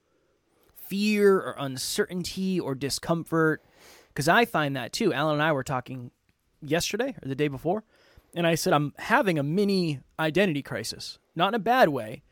fear 0.77 1.39
or 1.39 1.57
uncertainty 1.59 2.61
or 2.61 2.75
discomfort. 2.75 3.63
Because 4.09 4.29
I 4.29 4.45
find 4.45 4.77
that 4.77 4.93
too. 4.93 5.13
Alan 5.13 5.35
and 5.35 5.43
I 5.43 5.53
were 5.53 5.65
talking 5.65 6.11
yesterday 6.61 7.15
or 7.23 7.29
the 7.29 7.35
day 7.35 7.49
before, 7.49 7.83
and 8.35 8.47
I 8.47 8.55
said 8.55 8.73
I'm 8.73 8.93
having 8.99 9.39
a 9.39 9.43
mini 9.43 10.01
identity 10.19 10.63
crisis, 10.63 11.19
not 11.35 11.49
in 11.49 11.55
a 11.55 11.59
bad 11.59 11.89
way, 11.89 12.23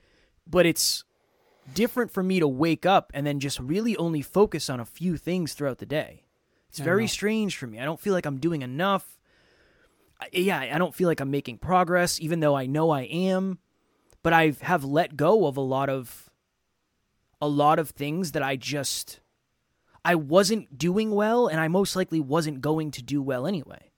but 0.47 0.67
it's 0.67 1.05
different 1.75 2.11
for 2.11 2.23
me 2.23 2.41
to 2.41 2.49
wake 2.49 2.87
up 2.87 3.11
and 3.15 3.27
then 3.27 3.41
just 3.41 3.59
really 3.61 3.97
only 3.97 4.23
focus 4.23 4.71
on 4.71 4.81
a 4.81 4.85
few 4.85 5.17
things 5.17 5.55
throughout 5.55 5.79
the 5.79 5.87
day. 5.87 6.25
It's 6.69 6.79
very 6.79 7.09
strange 7.09 7.57
for 7.57 7.67
me. 7.67 7.81
I 7.81 7.85
don't 7.85 7.99
feel 7.99 8.15
like 8.15 8.27
I'm 8.27 8.39
doing 8.39 8.63
enough. 8.63 9.19
I, 10.21 10.29
yeah, 10.33 10.61
I 10.61 10.79
don't 10.79 10.95
feel 10.95 11.09
like 11.09 11.19
I'm 11.19 11.31
making 11.31 11.59
progress, 11.59 12.21
even 12.21 12.41
though 12.41 12.55
I 12.55 12.67
know 12.67 12.91
I 12.91 13.03
am. 13.03 13.59
But 14.23 14.33
I 14.33 14.55
have 14.61 14.85
let 14.85 15.17
go 15.17 15.47
of 15.47 15.57
a 15.57 15.63
lot 15.63 15.89
of 15.89 16.31
a 17.41 17.49
lot 17.49 17.79
of 17.79 17.91
things 17.91 18.33
that 18.33 18.43
I 18.43 18.55
just 18.55 19.21
I 20.05 20.15
wasn't 20.15 20.79
doing 20.79 21.11
well, 21.11 21.47
and 21.47 21.59
I 21.59 21.69
most 21.69 21.97
likely 21.97 22.21
wasn't 22.21 22.61
going 22.61 22.91
to 22.93 23.03
do 23.03 23.21
well 23.21 23.47
anyway. 23.47 23.91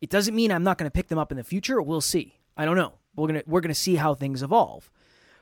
It 0.00 0.10
doesn't 0.10 0.34
mean 0.34 0.52
I'm 0.52 0.64
not 0.64 0.78
going 0.78 0.90
to 0.90 0.94
pick 0.94 1.08
them 1.08 1.18
up 1.18 1.32
in 1.32 1.38
the 1.38 1.44
future. 1.44 1.80
We'll 1.80 2.00
see. 2.00 2.38
I 2.56 2.64
don't 2.64 2.76
know. 2.76 2.94
We're 3.16 3.26
gonna 3.26 3.42
we're 3.46 3.60
gonna 3.60 3.74
see 3.74 3.96
how 3.96 4.14
things 4.14 4.42
evolve. 4.42 4.90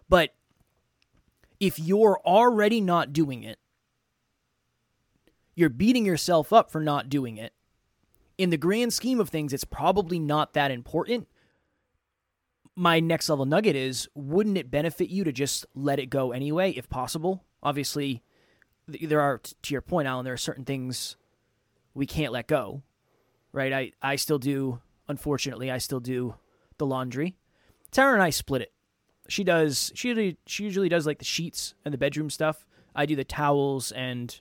But 0.08 0.34
if 1.60 1.78
you're 1.78 2.18
already 2.24 2.80
not 2.80 3.12
doing 3.12 3.44
it, 3.44 3.58
you're 5.54 5.68
beating 5.68 6.06
yourself 6.06 6.52
up 6.52 6.70
for 6.70 6.80
not 6.80 7.10
doing 7.10 7.36
it. 7.36 7.52
In 8.38 8.48
the 8.48 8.56
grand 8.56 8.94
scheme 8.94 9.20
of 9.20 9.28
things, 9.28 9.52
it's 9.52 9.64
probably 9.64 10.18
not 10.18 10.54
that 10.54 10.70
important. 10.70 11.28
My 12.74 12.98
next 12.98 13.28
level 13.28 13.44
nugget 13.44 13.76
is 13.76 14.08
wouldn't 14.14 14.56
it 14.56 14.70
benefit 14.70 15.10
you 15.10 15.22
to 15.24 15.32
just 15.32 15.66
let 15.74 15.98
it 15.98 16.06
go 16.06 16.32
anyway, 16.32 16.70
if 16.70 16.88
possible? 16.88 17.44
Obviously, 17.62 18.22
there 18.88 19.20
are, 19.20 19.38
to 19.38 19.74
your 19.74 19.82
point, 19.82 20.08
Alan, 20.08 20.24
there 20.24 20.32
are 20.32 20.38
certain 20.38 20.64
things 20.64 21.16
we 21.92 22.06
can't 22.06 22.32
let 22.32 22.46
go, 22.46 22.82
right? 23.52 23.72
I, 23.72 23.92
I 24.00 24.16
still 24.16 24.38
do, 24.38 24.80
unfortunately, 25.08 25.70
I 25.70 25.76
still 25.76 26.00
do 26.00 26.36
the 26.78 26.86
laundry. 26.86 27.36
Tara 27.90 28.14
and 28.14 28.22
I 28.22 28.30
split 28.30 28.62
it 28.62 28.72
she 29.30 29.44
does 29.44 29.92
she 29.94 30.08
usually, 30.08 30.36
she 30.46 30.64
usually 30.64 30.88
does 30.88 31.06
like 31.06 31.18
the 31.18 31.24
sheets 31.24 31.74
and 31.84 31.94
the 31.94 31.98
bedroom 31.98 32.30
stuff. 32.30 32.66
I 32.94 33.06
do 33.06 33.14
the 33.14 33.24
towels 33.24 33.92
and 33.92 34.38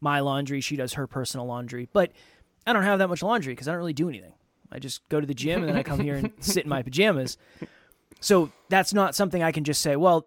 my 0.00 0.20
laundry. 0.20 0.60
She 0.60 0.76
does 0.76 0.94
her 0.94 1.06
personal 1.06 1.46
laundry. 1.46 1.88
But 1.92 2.12
I 2.66 2.72
don't 2.72 2.84
have 2.84 3.00
that 3.00 3.08
much 3.08 3.22
laundry 3.22 3.52
because 3.52 3.68
I 3.68 3.72
don't 3.72 3.78
really 3.78 3.92
do 3.92 4.08
anything. 4.08 4.34
I 4.70 4.78
just 4.78 5.06
go 5.08 5.20
to 5.20 5.26
the 5.26 5.34
gym 5.34 5.60
and 5.60 5.68
then 5.68 5.76
I 5.76 5.82
come 5.82 6.00
here 6.00 6.14
and 6.14 6.32
sit 6.40 6.64
in 6.64 6.70
my 6.70 6.82
pajamas. 6.82 7.36
So 8.20 8.52
that's 8.68 8.94
not 8.94 9.14
something 9.16 9.42
I 9.42 9.50
can 9.50 9.64
just 9.64 9.82
say, 9.82 9.96
well, 9.96 10.26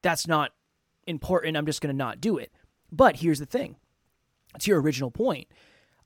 that's 0.00 0.26
not 0.26 0.52
important. 1.06 1.56
I'm 1.56 1.66
just 1.66 1.82
going 1.82 1.94
to 1.94 1.98
not 1.98 2.20
do 2.20 2.38
it. 2.38 2.50
But 2.90 3.16
here's 3.16 3.38
the 3.38 3.46
thing 3.46 3.76
to 4.58 4.70
your 4.70 4.80
original 4.80 5.10
point, 5.10 5.48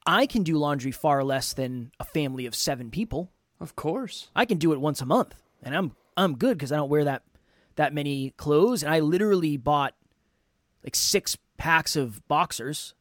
I 0.07 0.27
can 0.27 0.43
do 0.43 0.57
laundry 0.57 0.93
far 0.93 1.25
less 1.25 1.53
than 1.53 1.91
a 1.99 2.05
family 2.05 2.47
of 2.47 2.55
seven 2.55 2.91
people. 2.91 3.31
Of 3.61 3.77
course. 3.77 4.29
I 4.37 4.45
can 4.45 4.59
do 4.59 4.73
it 4.73 4.81
once 4.81 5.01
a 5.01 5.07
month, 5.07 5.35
and 5.63 5.77
I'm 5.77 5.97
I'm 6.17 6.37
good 6.37 6.57
because 6.57 6.73
I 6.73 6.77
don't 6.77 6.89
wear 6.89 7.05
that 7.05 7.23
that 7.77 7.93
many 7.93 8.31
clothes. 8.31 8.83
And 8.83 8.93
I 8.93 9.01
literally 9.01 9.57
bought 9.57 9.95
like 10.83 10.95
six 10.95 11.37
packs 11.59 11.97
of 11.97 12.27
boxers. 12.29 12.95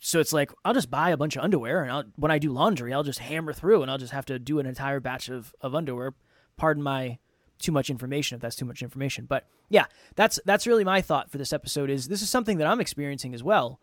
So 0.00 0.20
it's 0.20 0.32
like 0.32 0.52
I'll 0.64 0.74
just 0.74 0.90
buy 0.90 1.10
a 1.10 1.16
bunch 1.16 1.36
of 1.36 1.44
underwear, 1.44 1.82
and 1.82 1.92
I'll, 1.92 2.04
when 2.16 2.30
I 2.30 2.38
do 2.38 2.50
laundry, 2.50 2.92
I'll 2.92 3.04
just 3.04 3.20
hammer 3.20 3.52
through, 3.52 3.82
and 3.82 3.90
I'll 3.90 3.98
just 3.98 4.12
have 4.12 4.26
to 4.26 4.38
do 4.38 4.58
an 4.58 4.66
entire 4.66 5.00
batch 5.00 5.28
of, 5.28 5.54
of 5.60 5.74
underwear. 5.74 6.14
Pardon 6.56 6.82
my 6.82 7.18
too 7.58 7.72
much 7.72 7.88
information 7.88 8.36
if 8.36 8.42
that's 8.42 8.56
too 8.56 8.64
much 8.64 8.82
information, 8.82 9.26
but 9.26 9.46
yeah, 9.68 9.86
that's 10.14 10.38
that's 10.44 10.66
really 10.66 10.84
my 10.84 11.00
thought 11.00 11.30
for 11.30 11.38
this 11.38 11.52
episode. 11.52 11.88
Is 11.88 12.08
this 12.08 12.20
is 12.20 12.28
something 12.28 12.58
that 12.58 12.66
I'm 12.66 12.80
experiencing 12.80 13.32
as 13.34 13.42
well. 13.42 13.80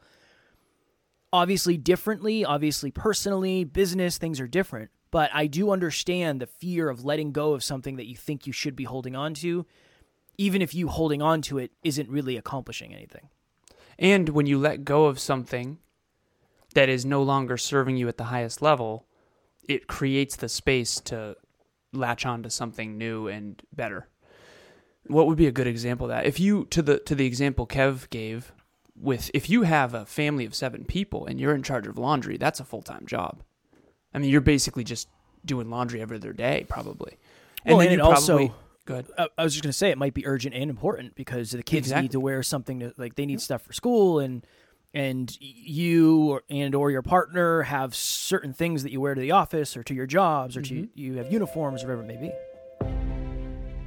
Obviously, 1.31 1.77
differently, 1.77 2.45
obviously, 2.45 2.91
personally, 2.91 3.63
business 3.63 4.17
things 4.17 4.39
are 4.39 4.47
different, 4.47 4.91
but 5.13 5.29
I 5.31 5.45
do 5.45 5.69
understand 5.69 6.41
the 6.41 6.47
fear 6.47 6.89
of 6.89 7.05
letting 7.05 7.33
go 7.33 7.53
of 7.53 7.63
something 7.63 7.97
that 7.97 8.07
you 8.07 8.15
think 8.15 8.47
you 8.47 8.51
should 8.51 8.75
be 8.75 8.85
holding 8.85 9.15
on 9.15 9.35
to, 9.35 9.67
even 10.39 10.59
if 10.59 10.73
you 10.73 10.87
holding 10.87 11.21
on 11.21 11.43
to 11.43 11.59
it 11.59 11.71
isn't 11.83 12.09
really 12.09 12.35
accomplishing 12.35 12.95
anything. 12.95 13.29
And 13.99 14.29
when 14.29 14.47
you 14.47 14.57
let 14.57 14.85
go 14.85 15.05
of 15.05 15.19
something 15.19 15.77
that 16.73 16.89
is 16.89 17.05
no 17.05 17.21
longer 17.21 17.57
serving 17.57 17.95
you 17.95 18.07
at 18.07 18.17
the 18.17 18.23
highest 18.23 18.59
level, 18.59 19.05
it 19.69 19.85
creates 19.85 20.35
the 20.35 20.49
space 20.49 20.99
to 21.01 21.37
latch 21.93 22.25
on 22.25 22.41
to 22.41 22.49
something 22.49 22.97
new 22.97 23.27
and 23.27 23.61
better. 23.71 24.07
What 25.05 25.27
would 25.27 25.37
be 25.37 25.45
a 25.45 25.51
good 25.51 25.67
example 25.67 26.07
of 26.07 26.09
that? 26.09 26.25
If 26.25 26.39
you 26.39 26.65
to 26.71 26.81
the 26.81 26.97
to 27.01 27.13
the 27.13 27.27
example 27.27 27.67
Kev 27.67 28.09
gave 28.09 28.51
with 28.99 29.29
if 29.35 29.47
you 29.47 29.61
have 29.61 29.93
a 29.93 30.07
family 30.07 30.45
of 30.45 30.55
7 30.55 30.85
people 30.85 31.27
and 31.27 31.39
you're 31.39 31.53
in 31.53 31.61
charge 31.61 31.85
of 31.85 31.99
laundry, 31.99 32.37
that's 32.37 32.59
a 32.59 32.65
full-time 32.65 33.05
job. 33.05 33.43
I 34.13 34.19
mean, 34.19 34.29
you're 34.29 34.41
basically 34.41 34.83
just 34.83 35.07
doing 35.45 35.69
laundry 35.69 36.01
every 36.01 36.17
other 36.17 36.33
day 36.33 36.65
probably. 36.69 37.17
Well, 37.65 37.79
and 37.79 37.91
you 37.91 37.97
it 37.97 38.01
also- 38.01 38.37
probably- 38.37 38.55
good. 38.85 39.07
I, 39.17 39.27
I 39.37 39.43
was 39.43 39.53
just 39.53 39.63
gonna 39.63 39.73
say 39.73 39.89
it 39.89 39.97
might 39.97 40.13
be 40.13 40.25
urgent 40.25 40.55
and 40.55 40.69
important 40.69 41.15
because 41.15 41.51
the 41.51 41.63
kids 41.63 41.87
Exactly. 41.87 42.01
need 42.03 42.11
to 42.11 42.19
wear 42.19 42.43
something 42.43 42.79
to 42.79 42.93
like 42.97 43.15
they 43.15 43.25
need 43.25 43.41
stuff 43.41 43.61
for 43.61 43.73
school 43.73 44.19
and 44.19 44.45
and 44.93 45.35
you 45.39 46.25
or, 46.25 46.43
and 46.49 46.75
or 46.75 46.91
your 46.91 47.01
partner 47.01 47.63
have 47.63 47.95
certain 47.95 48.53
things 48.53 48.83
that 48.83 48.91
you 48.91 49.01
wear 49.01 49.15
to 49.15 49.21
the 49.21 49.31
office 49.31 49.75
or 49.75 49.83
to 49.83 49.93
your 49.93 50.05
jobs 50.05 50.55
or 50.57 50.61
to 50.61 50.73
mm-hmm. 50.73 50.99
you 50.99 51.13
have 51.15 51.31
uniforms 51.31 51.83
or 51.83 51.87
whatever 51.87 52.03
it 52.03 52.07
may 52.07 52.17
be. 52.17 52.31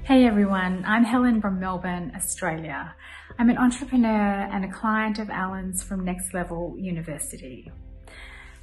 Hey 0.05 0.25
everyone, 0.25 0.85
I'm 0.87 1.05
Helen 1.05 1.41
from 1.41 1.61
Melbourne, 1.61 2.13
Australia. 2.15 2.95
I'm 3.39 3.51
an 3.51 3.59
entrepreneur 3.59 4.49
and 4.53 4.65
a 4.65 4.73
client 4.73 5.19
of 5.19 5.29
Alan's 5.29 5.83
from 5.83 6.05
Next 6.05 6.33
Level 6.33 6.77
University. 6.79 7.71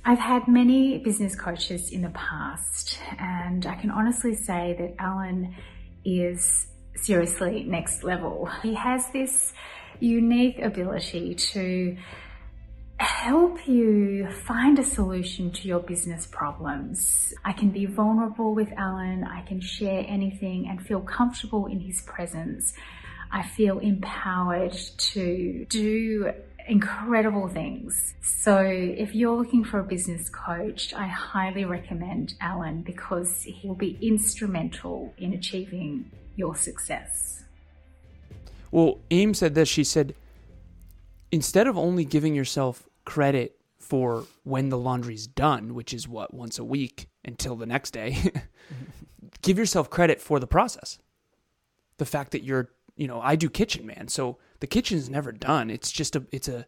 I've 0.06 0.20
had 0.20 0.50
many 0.50 0.98
business 0.98 1.34
coaches 1.34 1.90
in 1.92 2.02
the 2.02 2.10
past, 2.10 3.00
and 3.18 3.66
I 3.66 3.76
can 3.76 3.90
honestly 3.90 4.36
say 4.36 4.76
that 4.78 4.96
Alan 5.00 5.56
is 6.04 6.68
seriously 6.96 7.64
next 7.64 8.04
level. 8.04 8.50
He 8.62 8.74
has 8.74 9.10
this 9.12 9.54
unique 10.02 10.60
ability 10.60 11.36
to 11.36 11.96
help 12.98 13.66
you 13.66 14.30
find 14.46 14.78
a 14.78 14.84
solution 14.84 15.52
to 15.52 15.68
your 15.70 15.80
business 15.80 16.28
problems. 16.28 17.34
I 17.46 17.54
can 17.54 17.70
be 17.70 17.86
vulnerable 17.86 18.54
with 18.54 18.74
Alan. 18.76 19.24
I 19.24 19.42
can 19.44 19.62
share 19.62 20.04
anything 20.06 20.68
and 20.68 20.86
feel 20.86 21.00
comfortable 21.00 21.68
in 21.68 21.80
his 21.80 22.02
presence. 22.02 22.74
I 23.32 23.42
feel 23.42 23.80
empowered 23.80 24.74
to 24.74 25.66
do 25.70 26.34
incredible 26.68 27.48
things. 27.48 28.16
So 28.22 28.60
if 28.60 29.16
you're 29.16 29.36
looking 29.36 29.64
for 29.64 29.80
a 29.80 29.84
business 29.84 30.30
coach, 30.30 30.94
I 30.94 31.08
highly 31.08 31.66
recommend 31.66 32.36
Alan 32.42 32.82
because 32.82 33.44
he 33.44 33.68
will 33.68 33.76
be 33.76 33.98
instrumental 34.02 35.14
in 35.18 35.34
achieving 35.34 36.12
your 36.36 36.56
success. 36.56 37.44
Well, 38.72 39.00
Aim 39.12 39.34
said 39.34 39.56
this. 39.56 39.70
She 39.70 39.84
said, 39.84 40.16
instead 41.32 41.68
of 41.68 41.78
only 41.78 42.06
giving 42.06 42.34
yourself 42.34 42.88
credit 43.06 43.58
for 43.78 44.26
when 44.44 44.70
the 44.70 44.78
laundry's 44.78 45.28
done, 45.28 45.76
which 45.76 45.94
is 45.94 46.08
what, 46.08 46.34
once 46.34 46.58
a 46.58 46.64
week 46.64 47.08
until 47.24 47.56
the 47.56 47.66
next 47.66 47.92
day, 47.92 48.32
give 49.42 49.58
yourself 49.58 49.90
credit 49.90 50.22
for 50.22 50.40
the 50.40 50.48
process. 50.48 50.98
The 51.98 52.06
fact 52.06 52.32
that 52.32 52.44
you're, 52.44 52.70
you 52.96 53.08
know, 53.08 53.22
I 53.22 53.36
do 53.36 53.50
kitchen, 53.50 53.86
man. 53.86 54.08
So 54.08 54.40
the 54.64 54.68
kitchen's 54.68 55.10
never 55.10 55.34
done. 55.34 55.70
It's 55.70 55.92
just 55.92 56.16
a, 56.16 56.24
it's 56.32 56.48
a, 56.48 56.66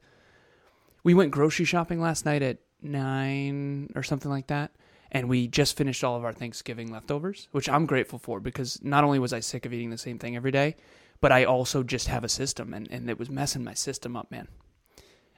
we 1.06 1.14
went 1.14 1.32
grocery 1.32 1.64
shopping 1.64 2.02
last 2.02 2.26
night 2.26 2.42
at 2.42 2.58
nine 2.82 3.90
or 3.96 4.04
something 4.04 4.30
like 4.30 4.48
that. 4.48 4.72
And 5.14 5.30
we 5.30 5.48
just 5.48 5.78
finished 5.78 6.04
all 6.04 6.18
of 6.18 6.26
our 6.26 6.34
Thanksgiving 6.34 6.92
leftovers, 6.92 7.48
which 7.54 7.70
I'm 7.70 7.86
grateful 7.86 8.20
for 8.20 8.42
because 8.42 8.84
not 8.84 9.06
only 9.06 9.18
was 9.18 9.32
I 9.32 9.40
sick 9.40 9.66
of 9.66 9.72
eating 9.72 9.92
the 9.92 9.98
same 9.98 10.20
thing 10.20 10.36
every 10.36 10.52
day, 10.52 10.76
but 11.22 11.32
I 11.32 11.46
also 11.46 11.84
just 11.84 12.10
have 12.10 12.26
a 12.26 12.28
system 12.28 12.74
and, 12.74 12.86
and 12.92 13.10
it 13.10 13.18
was 13.18 13.30
messing 13.30 13.64
my 13.64 13.74
system 13.74 14.18
up, 14.18 14.30
man. 14.30 14.50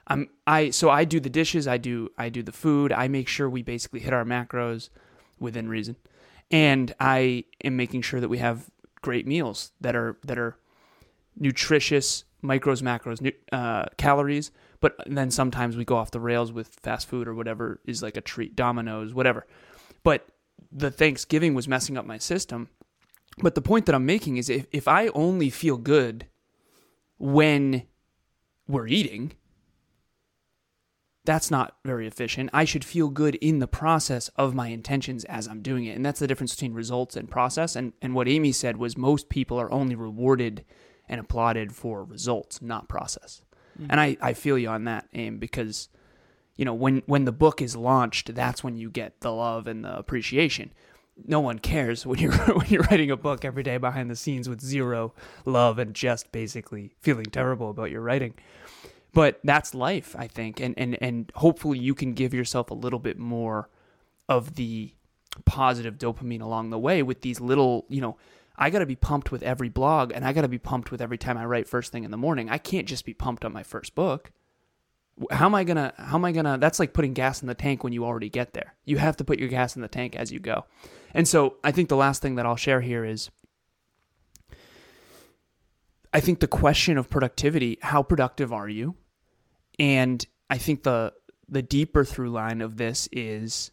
I'm 0.07 0.27
I 0.47 0.71
so 0.71 0.89
I 0.89 1.05
do 1.05 1.19
the 1.19 1.29
dishes, 1.29 1.67
I 1.67 1.77
do 1.77 2.09
I 2.17 2.29
do 2.29 2.41
the 2.41 2.51
food, 2.51 2.91
I 2.91 3.07
make 3.07 3.27
sure 3.27 3.47
we 3.47 3.61
basically 3.61 3.99
hit 3.99 4.13
our 4.13 4.25
macros 4.25 4.89
within 5.39 5.69
reason. 5.69 5.95
And 6.49 6.95
I 6.99 7.43
am 7.63 7.77
making 7.77 8.01
sure 8.01 8.19
that 8.19 8.29
we 8.29 8.39
have 8.39 8.71
great 9.03 9.27
meals 9.27 9.73
that 9.79 9.95
are 9.95 10.17
that 10.23 10.39
are 10.39 10.57
nutritious, 11.39 12.23
micros, 12.43 12.81
macros, 12.81 13.33
uh, 13.51 13.85
calories. 13.97 14.51
But 14.79 14.95
then 15.05 15.31
sometimes 15.31 15.75
we 15.75 15.85
go 15.85 15.97
off 15.97 16.11
the 16.11 16.19
rails 16.19 16.51
with 16.51 16.79
fast 16.81 17.07
food 17.07 17.27
or 17.27 17.33
whatever 17.33 17.79
is 17.85 18.03
like 18.03 18.17
a 18.17 18.21
treat, 18.21 18.55
Domino's, 18.55 19.13
whatever. 19.13 19.45
But 20.03 20.27
the 20.71 20.91
Thanksgiving 20.91 21.53
was 21.53 21.67
messing 21.67 21.97
up 21.97 22.05
my 22.05 22.17
system. 22.17 22.69
But 23.39 23.55
the 23.55 23.61
point 23.61 23.85
that 23.85 23.95
I'm 23.95 24.05
making 24.05 24.37
is 24.37 24.49
if, 24.49 24.65
if 24.71 24.87
I 24.87 25.07
only 25.09 25.49
feel 25.49 25.77
good 25.77 26.27
when 27.17 27.83
we're 28.67 28.87
eating, 28.87 29.33
that's 31.27 31.51
not 31.51 31.75
very 31.83 32.07
efficient. 32.07 32.49
I 32.53 32.63
should 32.63 32.85
feel 32.85 33.09
good 33.09 33.35
in 33.35 33.59
the 33.59 33.67
process 33.67 34.29
of 34.37 34.55
my 34.55 34.69
intentions 34.69 35.25
as 35.25 35.47
I'm 35.47 35.61
doing 35.61 35.85
it. 35.85 35.95
And 35.95 36.05
that's 36.05 36.19
the 36.19 36.27
difference 36.27 36.55
between 36.55 36.73
results 36.73 37.15
and 37.15 37.29
process. 37.29 37.75
And, 37.75 37.93
and 38.01 38.15
what 38.15 38.29
Amy 38.29 38.51
said 38.53 38.77
was 38.77 38.97
most 38.97 39.29
people 39.29 39.59
are 39.59 39.71
only 39.71 39.93
rewarded 39.93 40.63
and 41.09 41.19
applauded 41.19 41.73
for 41.73 42.03
results, 42.03 42.61
not 42.61 42.87
process. 42.87 43.41
Mm-hmm. 43.79 43.91
And 43.91 43.99
I, 43.99 44.17
I 44.21 44.33
feel 44.33 44.57
you 44.57 44.69
on 44.69 44.85
that, 44.85 45.07
Aim, 45.13 45.37
because 45.37 45.89
you 46.55 46.65
know 46.65 46.73
when 46.73 47.03
when 47.05 47.25
the 47.25 47.31
book 47.31 47.61
is 47.61 47.75
launched, 47.75 48.33
that's 48.33 48.63
when 48.63 48.75
you 48.75 48.89
get 48.89 49.21
the 49.21 49.31
love 49.31 49.67
and 49.67 49.85
the 49.85 49.97
appreciation. 49.97 50.73
No 51.25 51.39
one 51.39 51.59
cares 51.59 52.05
when 52.05 52.19
you're 52.19 52.33
when 52.33 52.67
you're 52.67 52.83
writing 52.83 53.11
a 53.11 53.17
book 53.17 53.45
every 53.45 53.63
day 53.63 53.77
behind 53.77 54.09
the 54.09 54.15
scenes 54.15 54.49
with 54.49 54.61
zero 54.61 55.13
love 55.45 55.79
and 55.79 55.93
just 55.93 56.31
basically 56.31 56.93
feeling 56.99 57.25
terrible 57.25 57.69
about 57.69 57.91
your 57.91 58.01
writing. 58.01 58.33
But 59.13 59.39
that's 59.43 59.73
life, 59.73 60.15
I 60.17 60.27
think, 60.27 60.59
and 60.59 60.77
and 60.77 60.97
and 61.01 61.31
hopefully 61.35 61.79
you 61.79 61.95
can 61.95 62.13
give 62.13 62.33
yourself 62.33 62.71
a 62.71 62.75
little 62.75 62.99
bit 62.99 63.17
more 63.17 63.69
of 64.29 64.55
the 64.55 64.93
positive 65.45 65.97
dopamine 65.97 66.41
along 66.41 66.69
the 66.69 66.79
way 66.79 67.03
with 67.03 67.21
these 67.21 67.39
little, 67.39 67.85
you 67.89 68.01
know, 68.01 68.17
I 68.57 68.69
got 68.69 68.79
to 68.79 68.85
be 68.85 68.95
pumped 68.95 69.31
with 69.31 69.43
every 69.43 69.69
blog 69.69 70.11
and 70.11 70.25
I 70.25 70.33
got 70.33 70.41
to 70.41 70.47
be 70.47 70.57
pumped 70.57 70.91
with 70.91 71.01
every 71.01 71.17
time 71.17 71.37
I 71.37 71.45
write 71.45 71.67
first 71.67 71.91
thing 71.91 72.03
in 72.03 72.11
the 72.11 72.17
morning. 72.17 72.49
I 72.49 72.57
can't 72.57 72.87
just 72.87 73.05
be 73.05 73.13
pumped 73.13 73.45
on 73.45 73.53
my 73.53 73.63
first 73.63 73.93
book. 73.93 74.31
How 75.31 75.45
am 75.45 75.55
I 75.55 75.63
going 75.63 75.77
to 75.77 75.93
how 75.97 76.15
am 76.17 76.25
I 76.25 76.31
going 76.31 76.45
to 76.45 76.57
that's 76.59 76.79
like 76.79 76.93
putting 76.93 77.13
gas 77.13 77.41
in 77.41 77.47
the 77.47 77.55
tank 77.55 77.83
when 77.83 77.93
you 77.93 78.05
already 78.05 78.29
get 78.29 78.53
there. 78.53 78.75
You 78.85 78.97
have 78.97 79.17
to 79.17 79.23
put 79.23 79.39
your 79.39 79.49
gas 79.49 79.75
in 79.75 79.81
the 79.81 79.87
tank 79.87 80.15
as 80.15 80.31
you 80.31 80.39
go. 80.39 80.65
And 81.13 81.27
so, 81.27 81.55
I 81.63 81.71
think 81.71 81.89
the 81.89 81.95
last 81.95 82.21
thing 82.21 82.35
that 82.35 82.45
I'll 82.45 82.55
share 82.55 82.81
here 82.81 83.03
is 83.03 83.31
I 86.13 86.19
think 86.19 86.39
the 86.39 86.47
question 86.47 86.97
of 86.97 87.09
productivity, 87.09 87.77
how 87.81 88.03
productive 88.03 88.53
are 88.53 88.69
you? 88.69 88.95
And 89.79 90.25
I 90.49 90.57
think 90.57 90.83
the 90.83 91.13
the 91.49 91.61
deeper 91.61 92.03
through 92.03 92.29
line 92.29 92.61
of 92.61 92.77
this 92.77 93.07
is 93.11 93.71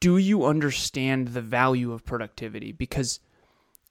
do 0.00 0.18
you 0.18 0.44
understand 0.44 1.28
the 1.28 1.40
value 1.40 1.92
of 1.92 2.04
productivity? 2.04 2.72
Because 2.72 3.20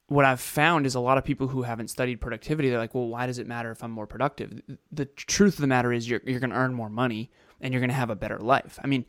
what 0.07 0.25
I've 0.25 0.39
found 0.39 0.85
is 0.85 0.93
a 0.93 0.99
lot 0.99 1.17
of 1.17 1.23
people 1.23 1.47
who 1.47 1.63
haven't 1.63 1.89
studied 1.89 2.21
productivity, 2.21 2.69
they're 2.69 2.77
like, 2.77 2.93
well, 2.93 3.07
why 3.07 3.25
does 3.25 3.39
it 3.39 3.47
matter 3.47 3.71
if 3.71 3.83
I'm 3.83 3.91
more 3.91 4.05
productive? 4.05 4.61
The 4.91 5.05
truth 5.05 5.55
of 5.55 5.61
the 5.61 5.67
matter 5.67 5.91
is 5.91 6.07
you're, 6.07 6.21
you're 6.25 6.39
going 6.39 6.51
to 6.51 6.55
earn 6.55 6.73
more 6.73 6.89
money 6.89 7.31
and 7.59 7.73
you're 7.73 7.81
going 7.81 7.89
to 7.89 7.95
have 7.95 8.11
a 8.11 8.15
better 8.15 8.37
life. 8.37 8.77
I 8.83 8.87
mean, 8.87 9.05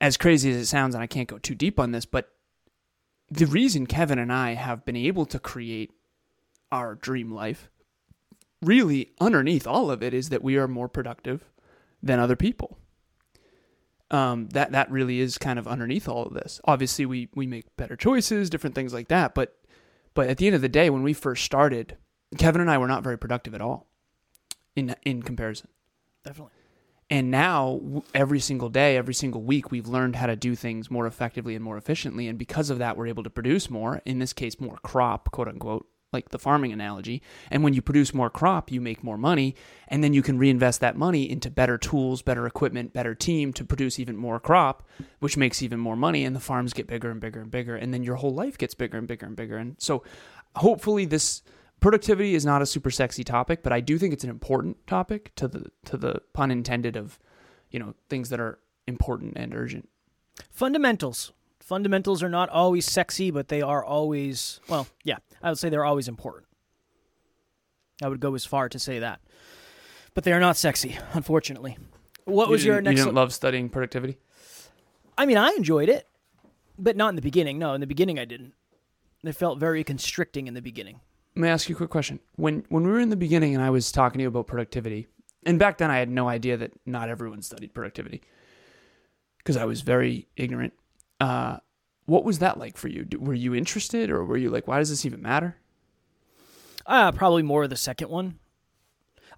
as 0.00 0.16
crazy 0.16 0.50
as 0.50 0.56
it 0.56 0.66
sounds, 0.66 0.94
and 0.94 1.02
I 1.02 1.06
can't 1.06 1.28
go 1.28 1.38
too 1.38 1.54
deep 1.54 1.78
on 1.78 1.92
this, 1.92 2.06
but 2.06 2.32
the 3.30 3.46
reason 3.46 3.86
Kevin 3.86 4.18
and 4.18 4.32
I 4.32 4.54
have 4.54 4.84
been 4.84 4.96
able 4.96 5.26
to 5.26 5.38
create 5.38 5.92
our 6.72 6.96
dream 6.96 7.30
life, 7.30 7.70
really 8.62 9.12
underneath 9.20 9.66
all 9.66 9.92
of 9.92 10.02
it, 10.02 10.12
is 10.12 10.30
that 10.30 10.42
we 10.42 10.56
are 10.56 10.66
more 10.66 10.88
productive 10.88 11.44
than 12.02 12.18
other 12.18 12.36
people 12.36 12.78
um, 14.12 14.48
that 14.50 14.72
that 14.72 14.90
really 14.90 15.20
is 15.20 15.38
kind 15.38 15.58
of 15.58 15.66
underneath 15.66 16.08
all 16.08 16.24
of 16.24 16.34
this. 16.34 16.60
Obviously, 16.64 17.06
we 17.06 17.28
we 17.34 17.46
make 17.46 17.74
better 17.76 17.96
choices, 17.96 18.50
different 18.50 18.74
things 18.74 18.92
like 18.92 19.08
that. 19.08 19.34
But 19.34 19.56
but 20.14 20.28
at 20.28 20.36
the 20.36 20.46
end 20.46 20.54
of 20.54 20.62
the 20.62 20.68
day, 20.68 20.90
when 20.90 21.02
we 21.02 21.14
first 21.14 21.44
started, 21.44 21.96
Kevin 22.38 22.60
and 22.60 22.70
I 22.70 22.78
were 22.78 22.86
not 22.86 23.02
very 23.02 23.18
productive 23.18 23.54
at 23.54 23.60
all, 23.62 23.88
in 24.76 24.94
in 25.04 25.22
comparison. 25.22 25.68
Definitely. 26.24 26.52
And 27.10 27.30
now, 27.30 28.02
every 28.14 28.40
single 28.40 28.70
day, 28.70 28.96
every 28.96 29.12
single 29.12 29.42
week, 29.42 29.70
we've 29.70 29.88
learned 29.88 30.16
how 30.16 30.26
to 30.26 30.36
do 30.36 30.54
things 30.54 30.90
more 30.90 31.06
effectively 31.06 31.54
and 31.54 31.62
more 31.62 31.76
efficiently. 31.76 32.26
And 32.26 32.38
because 32.38 32.70
of 32.70 32.78
that, 32.78 32.96
we're 32.96 33.08
able 33.08 33.22
to 33.24 33.28
produce 33.28 33.68
more. 33.68 34.00
In 34.06 34.18
this 34.18 34.32
case, 34.32 34.58
more 34.58 34.78
crop, 34.82 35.30
quote 35.30 35.48
unquote, 35.48 35.86
like 36.12 36.28
the 36.28 36.38
farming 36.38 36.72
analogy. 36.72 37.22
And 37.50 37.62
when 37.62 37.74
you 37.74 37.82
produce 37.82 38.12
more 38.12 38.30
crop, 38.30 38.70
you 38.70 38.80
make 38.80 39.02
more 39.02 39.18
money, 39.18 39.54
and 39.88 40.02
then 40.02 40.12
you 40.12 40.22
can 40.22 40.38
reinvest 40.38 40.80
that 40.80 40.96
money 40.96 41.30
into 41.30 41.50
better 41.50 41.78
tools, 41.78 42.22
better 42.22 42.46
equipment, 42.46 42.92
better 42.92 43.14
team 43.14 43.52
to 43.54 43.64
produce 43.64 43.98
even 43.98 44.16
more 44.16 44.38
crop, 44.38 44.82
which 45.20 45.36
makes 45.36 45.62
even 45.62 45.80
more 45.80 45.96
money, 45.96 46.24
and 46.24 46.36
the 46.36 46.40
farms 46.40 46.72
get 46.72 46.86
bigger 46.86 47.10
and 47.10 47.20
bigger 47.20 47.40
and 47.40 47.50
bigger, 47.50 47.76
and 47.76 47.92
then 47.92 48.02
your 48.02 48.16
whole 48.16 48.34
life 48.34 48.58
gets 48.58 48.74
bigger 48.74 48.98
and 48.98 49.08
bigger 49.08 49.26
and 49.26 49.36
bigger. 49.36 49.56
And 49.56 49.76
so, 49.78 50.02
hopefully, 50.56 51.04
this 51.04 51.42
productivity 51.80 52.34
is 52.34 52.44
not 52.44 52.62
a 52.62 52.66
super 52.66 52.90
sexy 52.90 53.24
topic, 53.24 53.62
but 53.62 53.72
I 53.72 53.80
do 53.80 53.98
think 53.98 54.12
it's 54.12 54.24
an 54.24 54.30
important 54.30 54.86
topic 54.86 55.34
to 55.36 55.48
the 55.48 55.66
to 55.86 55.96
the 55.96 56.20
pun 56.32 56.50
intended 56.50 56.96
of, 56.96 57.18
you 57.70 57.78
know, 57.78 57.94
things 58.08 58.28
that 58.30 58.40
are 58.40 58.58
important 58.86 59.34
and 59.36 59.54
urgent. 59.54 59.88
Fundamentals 60.50 61.32
fundamentals 61.62 62.22
are 62.22 62.28
not 62.28 62.48
always 62.50 62.84
sexy, 62.84 63.30
but 63.30 63.48
they 63.48 63.62
are 63.62 63.84
always, 63.84 64.60
well, 64.68 64.86
yeah, 65.04 65.18
I 65.42 65.48
would 65.48 65.58
say 65.58 65.68
they're 65.68 65.84
always 65.84 66.08
important. 66.08 66.46
I 68.02 68.08
would 68.08 68.20
go 68.20 68.34
as 68.34 68.44
far 68.44 68.68
to 68.68 68.78
say 68.78 68.98
that. 68.98 69.20
But 70.14 70.24
they 70.24 70.32
are 70.32 70.40
not 70.40 70.56
sexy, 70.56 70.98
unfortunately. 71.12 71.78
What 72.24 72.46
you 72.46 72.52
was 72.52 72.64
your 72.64 72.80
next 72.80 72.98
You 72.98 73.04
didn't 73.04 73.16
love 73.16 73.32
studying 73.32 73.68
productivity? 73.68 74.18
I 75.16 75.26
mean, 75.26 75.36
I 75.36 75.50
enjoyed 75.56 75.88
it, 75.88 76.06
but 76.78 76.96
not 76.96 77.10
in 77.10 77.16
the 77.16 77.22
beginning. 77.22 77.58
No, 77.58 77.74
in 77.74 77.80
the 77.80 77.86
beginning 77.86 78.18
I 78.18 78.24
didn't. 78.24 78.54
It 79.24 79.32
felt 79.32 79.58
very 79.58 79.84
constricting 79.84 80.46
in 80.48 80.54
the 80.54 80.62
beginning. 80.62 81.00
Let 81.36 81.42
me 81.42 81.48
ask 81.48 81.68
you 81.68 81.74
a 81.74 81.78
quick 81.78 81.90
question. 81.90 82.20
When 82.36 82.64
when 82.68 82.84
we 82.84 82.90
were 82.90 83.00
in 83.00 83.08
the 83.10 83.16
beginning 83.16 83.54
and 83.54 83.62
I 83.62 83.70
was 83.70 83.90
talking 83.92 84.18
to 84.18 84.22
you 84.22 84.28
about 84.28 84.46
productivity, 84.46 85.06
and 85.46 85.58
back 85.58 85.78
then 85.78 85.90
I 85.90 85.98
had 85.98 86.10
no 86.10 86.28
idea 86.28 86.56
that 86.56 86.72
not 86.84 87.08
everyone 87.08 87.40
studied 87.40 87.72
productivity 87.72 88.22
because 89.38 89.56
I 89.56 89.64
was 89.64 89.80
very 89.82 90.28
ignorant 90.36 90.74
uh, 91.22 91.58
what 92.06 92.24
was 92.24 92.40
that 92.40 92.58
like 92.58 92.76
for 92.76 92.88
you? 92.88 93.06
Were 93.18 93.32
you 93.34 93.54
interested, 93.54 94.10
or 94.10 94.24
were 94.24 94.36
you 94.36 94.50
like, 94.50 94.66
why 94.66 94.78
does 94.78 94.90
this 94.90 95.06
even 95.06 95.22
matter? 95.22 95.56
Uh, 96.84 97.12
probably 97.12 97.42
more 97.42 97.62
of 97.62 97.70
the 97.70 97.76
second 97.76 98.10
one. 98.10 98.40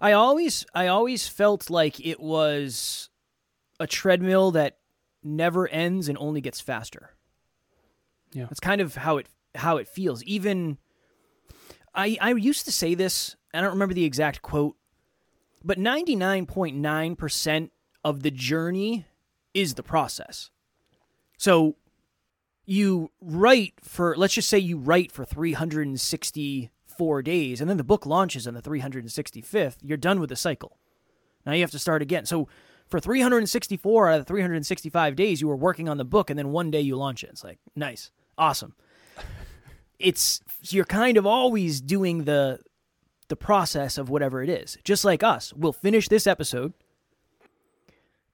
I 0.01 0.13
always, 0.13 0.65
I 0.73 0.87
always 0.87 1.27
felt 1.27 1.69
like 1.69 2.03
it 2.03 2.19
was 2.19 3.09
a 3.79 3.85
treadmill 3.85 4.51
that 4.51 4.77
never 5.23 5.67
ends 5.67 6.09
and 6.09 6.17
only 6.17 6.41
gets 6.41 6.59
faster. 6.59 7.11
Yeah, 8.33 8.45
that's 8.45 8.59
kind 8.59 8.81
of 8.81 8.95
how 8.95 9.17
it 9.17 9.27
how 9.53 9.77
it 9.77 9.87
feels. 9.87 10.23
Even 10.23 10.77
I, 11.93 12.17
I 12.19 12.31
used 12.31 12.65
to 12.65 12.71
say 12.71 12.95
this. 12.95 13.35
I 13.53 13.61
don't 13.61 13.71
remember 13.71 13.93
the 13.93 14.03
exact 14.03 14.41
quote, 14.41 14.75
but 15.63 15.77
ninety 15.77 16.15
nine 16.15 16.45
point 16.45 16.75
nine 16.75 17.15
percent 17.15 17.71
of 18.03 18.23
the 18.23 18.31
journey 18.31 19.05
is 19.53 19.75
the 19.75 19.83
process. 19.83 20.49
So 21.37 21.75
you 22.65 23.11
write 23.21 23.73
for, 23.81 24.15
let's 24.15 24.33
just 24.33 24.49
say 24.49 24.57
you 24.57 24.77
write 24.77 25.11
for 25.11 25.25
364 25.25 27.21
days, 27.21 27.61
and 27.61 27.69
then 27.69 27.77
the 27.77 27.83
book 27.83 28.05
launches 28.05 28.47
on 28.47 28.53
the 28.53 28.61
365th, 28.61 29.77
you're 29.81 29.97
done 29.97 30.19
with 30.19 30.29
the 30.29 30.35
cycle. 30.35 30.77
Now 31.45 31.53
you 31.53 31.61
have 31.61 31.71
to 31.71 31.79
start 31.79 32.01
again. 32.01 32.25
So 32.25 32.47
for 32.87 32.99
364 32.99 34.09
out 34.09 34.19
of 34.19 34.25
the 34.25 34.27
365 34.27 35.15
days, 35.15 35.41
you 35.41 35.47
were 35.47 35.55
working 35.55 35.87
on 35.89 35.97
the 35.97 36.05
book, 36.05 36.29
and 36.29 36.37
then 36.37 36.51
one 36.51 36.71
day 36.71 36.81
you 36.81 36.95
launch 36.95 37.23
it. 37.23 37.29
It's 37.31 37.43
like, 37.43 37.59
nice, 37.75 38.11
awesome. 38.37 38.75
It's 39.97 40.41
you're 40.61 40.85
kind 40.85 41.17
of 41.17 41.25
always 41.25 41.81
doing 41.81 42.25
the 42.25 42.59
the 43.27 43.35
process 43.35 43.97
of 43.97 44.09
whatever 44.09 44.43
it 44.43 44.49
is. 44.49 44.77
Just 44.83 45.03
like 45.05 45.23
us, 45.23 45.53
we'll 45.53 45.73
finish 45.73 46.07
this 46.09 46.27
episode, 46.27 46.73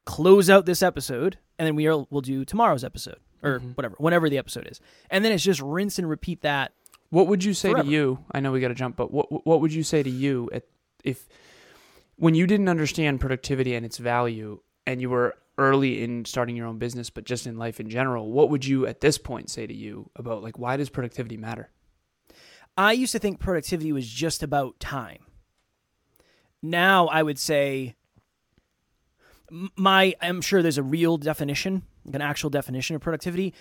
close 0.06 0.50
out 0.50 0.66
this 0.66 0.82
episode, 0.82 1.38
and 1.62 1.68
then 1.68 1.76
we'll 1.76 2.08
we'll 2.10 2.22
do 2.22 2.44
tomorrow's 2.44 2.84
episode 2.84 3.20
or 3.44 3.60
mm-hmm. 3.60 3.70
whatever, 3.74 3.94
whenever 4.00 4.30
the 4.32 4.40
episode 4.40 4.68
is, 4.68 4.82
and 5.12 5.24
then 5.24 5.32
it's 5.32 5.44
just 5.44 5.62
rinse 5.62 6.00
and 6.00 6.10
repeat 6.10 6.42
that. 6.42 6.72
What 7.12 7.28
would 7.28 7.44
you 7.44 7.54
say 7.54 7.70
forever. 7.70 7.88
to 7.88 7.94
you? 7.94 8.26
I 8.32 8.40
know 8.40 8.52
we 8.52 8.62
got 8.62 8.70
to 8.70 8.74
jump, 8.74 8.96
but 8.96 9.12
what 9.12 9.46
what 9.46 9.62
would 9.62 9.72
you 9.72 9.84
say 9.84 10.02
to 10.02 10.10
you 10.10 10.50
at, 10.52 10.64
if 11.04 11.28
when 12.16 12.34
you 12.34 12.48
didn't 12.48 12.68
understand 12.68 13.20
productivity 13.20 13.76
and 13.76 13.86
its 13.86 14.00
value, 14.00 14.60
and 14.88 15.00
you 15.02 15.12
were 15.12 15.36
early 15.60 16.02
in 16.04 16.26
starting 16.26 16.56
your 16.56 16.66
own 16.66 16.80
business, 16.80 17.12
but 17.12 17.26
just 17.26 17.46
in 17.46 17.60
life 17.60 17.80
in 17.80 17.92
general, 17.92 18.32
what 18.32 18.50
would 18.50 18.66
you 18.66 18.88
at 18.88 19.02
this 19.02 19.20
point 19.20 19.52
say 19.52 19.68
to 19.68 19.74
you 19.74 20.10
about 20.16 20.42
like 20.42 20.58
why 20.58 20.78
does 20.78 20.90
productivity 20.90 21.38
matter? 21.38 21.70
I 22.76 22.94
used 22.94 23.12
to 23.12 23.20
think 23.20 23.40
productivity 23.40 23.92
was 23.92 24.08
just 24.08 24.42
about 24.42 24.80
time. 24.80 25.20
Now 26.64 27.06
I 27.06 27.22
would 27.22 27.38
say 27.38 27.98
my 29.76 30.16
I'm 30.22 30.42
sure 30.42 30.62
there's 30.62 30.78
a 30.78 30.84
real 30.84 31.18
definition, 31.18 31.84
like 32.06 32.16
an 32.16 32.22
actual 32.22 32.50
definition 32.50 32.96
of 32.96 33.02
productivity. 33.02 33.54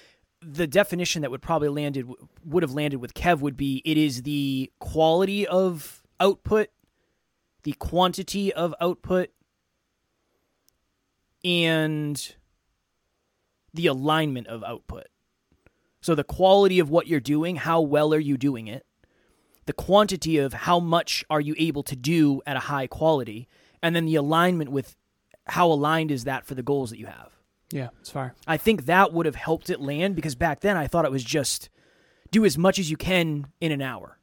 the 0.43 0.67
definition 0.67 1.23
that 1.23 1.31
would 1.31 1.43
probably 1.43 1.69
landed 1.69 2.09
would 2.45 2.63
have 2.63 2.73
landed 2.73 3.01
with 3.01 3.15
Kev 3.15 3.41
would 3.41 3.57
be 3.57 3.83
it 3.85 3.99
is 3.99 4.23
the 4.23 4.71
quality 4.79 5.47
of 5.47 6.03
output, 6.19 6.69
the 7.63 7.73
quantity 7.73 8.53
of 8.53 8.75
output, 8.81 9.31
and 11.45 12.35
the 13.75 13.87
alignment 13.87 14.47
of 14.47 14.65
output. 14.65 15.07
So 16.01 16.15
the 16.15 16.25
quality 16.25 16.79
of 16.79 16.89
what 16.89 17.07
you're 17.07 17.21
doing, 17.21 17.57
how 17.57 17.83
well 17.83 18.15
are 18.15 18.19
you 18.19 18.39
doing 18.39 18.67
it? 18.67 18.87
The 19.67 19.75
quantity 19.75 20.39
of 20.39 20.55
how 20.55 20.81
much 20.81 21.23
are 21.29 21.41
you 21.41 21.55
able 21.59 21.83
to 21.85 21.95
do 21.97 22.41
at 22.47 22.57
a 22.57 22.61
high 22.61 22.87
quality, 22.87 23.47
and 23.83 23.95
then 23.95 24.07
the 24.07 24.15
alignment 24.15 24.71
with 24.71 24.97
how 25.51 25.71
aligned 25.71 26.11
is 26.11 26.25
that 26.25 26.47
for 26.47 26.55
the 26.55 26.63
goals 26.63 26.91
that 26.91 26.99
you 26.99 27.07
have. 27.07 27.31
Yeah, 27.73 27.89
it's 28.01 28.11
fire. 28.11 28.35
I 28.47 28.57
think 28.57 28.87
that 28.87 29.13
would 29.13 29.27
have 29.27 29.35
helped 29.37 29.71
it 29.71 29.81
land 29.81 30.17
because 30.17 30.35
back 30.35 30.61
then 30.61 30.77
I 30.77 30.87
thought 30.87 31.05
it 31.05 31.11
was 31.13 31.23
just 31.23 31.69
do 32.31 32.45
as 32.45 32.57
much 32.59 32.79
as 32.79 32.91
you 32.91 32.97
can 32.97 33.47
in 33.61 33.71
an 33.73 33.81
hour. 33.83 34.19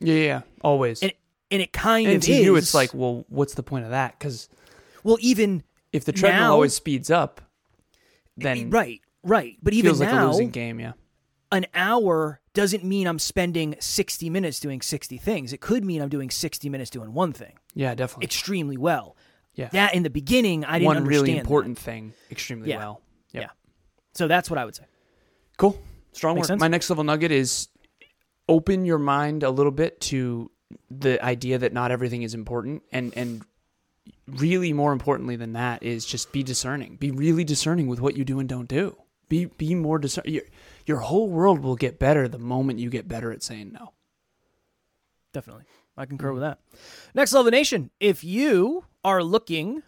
Yeah, 0.00 0.14
yeah, 0.14 0.40
always. 0.62 1.02
And 1.02 1.12
and 1.52 1.60
it 1.60 1.72
kind 1.72 2.06
And 2.06 2.16
of 2.16 2.22
to 2.22 2.32
is. 2.32 2.44
you, 2.44 2.56
it's 2.56 2.74
like, 2.74 2.94
well, 2.94 3.24
what's 3.28 3.54
the 3.54 3.62
point 3.62 3.84
of 3.84 3.90
that? 3.90 4.18
Because 4.18 4.48
well, 5.04 5.18
even 5.20 5.62
if 5.92 6.04
the 6.04 6.12
treadmill 6.12 6.42
Now- 6.42 6.52
always 6.52 6.74
speeds 6.74 7.10
up, 7.10 7.40
then 8.36 8.70
right, 8.70 9.00
right. 9.22 9.56
But 9.62 9.74
even 9.74 9.90
feels 9.90 10.00
like 10.00 10.10
now, 10.10 10.26
a 10.26 10.30
losing 10.30 10.50
game. 10.50 10.80
Yeah, 10.80 10.92
an 11.52 11.66
hour 11.74 12.40
doesn't 12.54 12.82
mean 12.84 13.06
I'm 13.06 13.18
spending 13.20 13.76
60 13.78 14.28
minutes 14.30 14.58
doing 14.58 14.80
60 14.82 15.16
things. 15.18 15.52
It 15.52 15.60
could 15.60 15.84
mean 15.84 16.02
I'm 16.02 16.08
doing 16.08 16.30
60 16.30 16.68
minutes 16.68 16.90
doing 16.90 17.12
one 17.14 17.32
thing 17.32 17.52
yeah, 17.74 17.94
definitely. 17.94 18.24
extremely 18.24 18.76
well. 18.76 19.16
Yeah, 19.54 19.68
That 19.72 19.94
in 19.94 20.02
the 20.02 20.10
beginning, 20.10 20.64
I 20.64 20.74
didn't 20.78 20.86
one 20.86 20.96
understand. 20.98 21.22
really 21.22 21.32
that. 21.34 21.40
important 21.40 21.78
thing 21.78 22.12
extremely 22.30 22.70
Yeah. 22.70 22.78
well. 22.78 23.02
Yep. 23.32 23.42
Yeah. 23.42 23.50
So 24.14 24.28
that's 24.28 24.48
what 24.50 24.58
I 24.58 24.64
would 24.64 24.74
say. 24.74 24.84
Cool. 25.58 25.78
Strong 26.12 26.36
Makes 26.36 26.44
work. 26.44 26.48
sense? 26.48 26.60
My 26.60 26.68
next 26.68 26.88
level 26.90 27.04
nugget 27.04 27.30
is 27.30 27.68
open 28.48 28.84
your 28.84 28.98
mind 28.98 29.42
a 29.42 29.50
little 29.50 29.72
bit 29.72 30.00
to 30.00 30.50
the 30.90 31.22
idea 31.24 31.58
that 31.58 31.72
not 31.72 31.90
everything 31.90 32.22
is 32.22 32.34
important 32.34 32.82
and 32.92 33.12
and 33.16 33.42
really 34.26 34.72
more 34.72 34.92
importantly 34.92 35.36
than 35.36 35.52
that 35.54 35.82
is 35.82 36.04
just 36.06 36.32
be 36.32 36.42
discerning. 36.42 36.96
Be 36.96 37.10
really 37.10 37.44
discerning 37.44 37.86
with 37.88 38.00
what 38.00 38.16
you 38.16 38.24
do 38.24 38.38
and 38.40 38.48
don't 38.48 38.68
do. 38.68 38.96
Be 39.28 39.44
be 39.46 39.74
more 39.74 39.98
discerning. 39.98 40.34
Your, 40.34 40.42
your 40.86 40.98
whole 40.98 41.28
world 41.28 41.60
will 41.60 41.76
get 41.76 41.98
better 41.98 42.26
the 42.28 42.38
moment 42.38 42.78
you 42.78 42.90
get 42.90 43.06
better 43.08 43.30
at 43.32 43.42
saying 43.42 43.72
no. 43.72 43.92
Definitely. 45.32 45.64
I 45.96 46.06
concur 46.06 46.32
with 46.32 46.42
that. 46.42 46.58
Next 47.14 47.32
level 47.32 47.50
nation, 47.50 47.90
if 48.00 48.24
you 48.24 48.84
are 49.04 49.22
looking 49.22 49.82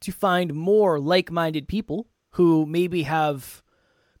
to 0.00 0.12
find 0.12 0.54
more 0.54 0.98
like 0.98 1.30
minded 1.30 1.68
people 1.68 2.06
who 2.30 2.66
maybe 2.66 3.02
have 3.02 3.62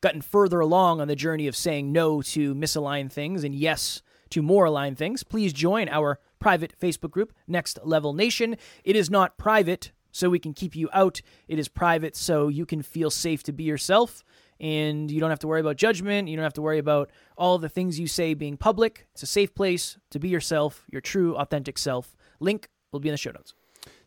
gotten 0.00 0.20
further 0.20 0.60
along 0.60 1.00
on 1.00 1.08
the 1.08 1.16
journey 1.16 1.46
of 1.46 1.56
saying 1.56 1.92
no 1.92 2.22
to 2.22 2.54
misaligned 2.54 3.12
things 3.12 3.44
and 3.44 3.54
yes 3.54 4.02
to 4.30 4.42
more 4.42 4.64
aligned 4.64 4.98
things, 4.98 5.22
please 5.22 5.52
join 5.52 5.88
our 5.88 6.18
private 6.38 6.74
Facebook 6.80 7.10
group, 7.10 7.32
Next 7.46 7.78
Level 7.84 8.12
Nation. 8.12 8.56
It 8.84 8.96
is 8.96 9.08
not 9.10 9.38
private 9.38 9.92
so 10.10 10.30
we 10.30 10.38
can 10.38 10.54
keep 10.54 10.74
you 10.74 10.88
out, 10.94 11.20
it 11.46 11.58
is 11.58 11.68
private 11.68 12.16
so 12.16 12.48
you 12.48 12.64
can 12.64 12.80
feel 12.80 13.10
safe 13.10 13.42
to 13.42 13.52
be 13.52 13.64
yourself 13.64 14.24
and 14.58 15.10
you 15.10 15.20
don't 15.20 15.30
have 15.30 15.40
to 15.40 15.46
worry 15.46 15.60
about 15.60 15.76
judgment. 15.76 16.28
You 16.28 16.36
don't 16.36 16.42
have 16.42 16.54
to 16.54 16.62
worry 16.62 16.78
about 16.78 17.10
all 17.36 17.58
the 17.58 17.68
things 17.68 18.00
you 18.00 18.06
say 18.06 18.32
being 18.34 18.56
public. 18.56 19.06
It's 19.12 19.22
a 19.22 19.26
safe 19.26 19.54
place 19.54 19.98
to 20.10 20.18
be 20.18 20.28
yourself, 20.28 20.86
your 20.90 21.02
true, 21.02 21.36
authentic 21.36 21.76
self. 21.78 22.16
Link 22.40 22.68
will 22.92 23.00
be 23.00 23.08
in 23.08 23.12
the 23.12 23.18
show 23.18 23.32
notes. 23.32 23.54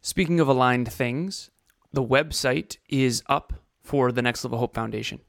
Speaking 0.01 0.39
of 0.39 0.47
aligned 0.47 0.91
things, 0.91 1.51
the 1.91 2.03
website 2.03 2.77
is 2.87 3.21
up 3.27 3.53
for 3.81 4.13
the 4.13 4.21
Next 4.21 4.45
Level 4.45 4.59
Hope 4.59 4.73
Foundation. 4.73 5.19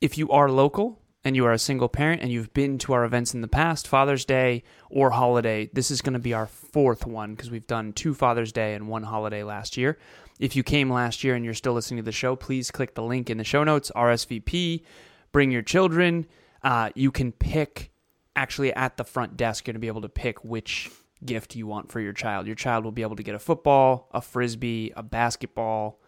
If 0.00 0.18
you 0.18 0.28
are 0.30 0.50
local 0.50 1.00
and 1.24 1.36
you 1.36 1.46
are 1.46 1.52
a 1.52 1.58
single 1.58 1.88
parent 1.88 2.20
and 2.20 2.32
you've 2.32 2.52
been 2.52 2.78
to 2.78 2.94
our 2.94 3.04
events 3.04 3.32
in 3.32 3.42
the 3.42 3.48
past, 3.48 3.86
Father's 3.86 4.24
Day 4.24 4.64
or 4.90 5.10
holiday, 5.10 5.70
this 5.72 5.92
is 5.92 6.02
going 6.02 6.14
to 6.14 6.18
be 6.18 6.34
our 6.34 6.48
fourth 6.48 7.06
one 7.06 7.34
because 7.34 7.52
we've 7.52 7.66
done 7.68 7.92
two 7.92 8.12
Father's 8.12 8.50
Day 8.50 8.74
and 8.74 8.88
one 8.88 9.04
holiday 9.04 9.44
last 9.44 9.76
year. 9.76 9.98
If 10.40 10.56
you 10.56 10.64
came 10.64 10.90
last 10.90 11.22
year 11.22 11.36
and 11.36 11.44
you're 11.44 11.54
still 11.54 11.72
listening 11.72 11.98
to 11.98 12.04
the 12.04 12.12
show, 12.12 12.34
please 12.34 12.72
click 12.72 12.96
the 12.96 13.04
link 13.04 13.30
in 13.30 13.38
the 13.38 13.44
show 13.44 13.62
notes, 13.62 13.92
RSVP, 13.94 14.82
bring 15.30 15.52
your 15.52 15.62
children. 15.62 16.26
Uh, 16.64 16.90
you 16.96 17.12
can 17.12 17.30
pick, 17.30 17.92
actually, 18.34 18.72
at 18.74 18.96
the 18.96 19.04
front 19.04 19.36
desk, 19.36 19.66
you're 19.66 19.74
going 19.74 19.80
to 19.80 19.84
be 19.84 19.88
able 19.88 20.02
to 20.02 20.08
pick 20.08 20.44
which 20.44 20.90
gift 21.24 21.56
you 21.56 21.66
want 21.66 21.90
for 21.90 22.00
your 22.00 22.12
child. 22.12 22.46
Your 22.46 22.54
child 22.56 22.84
will 22.84 22.92
be 22.92 23.02
able 23.02 23.16
to 23.16 23.22
get 23.22 23.34
a 23.34 23.38
football, 23.38 24.08
a 24.12 24.20
frisbee, 24.20 24.92
a 24.96 25.02
basketball, 25.02 26.00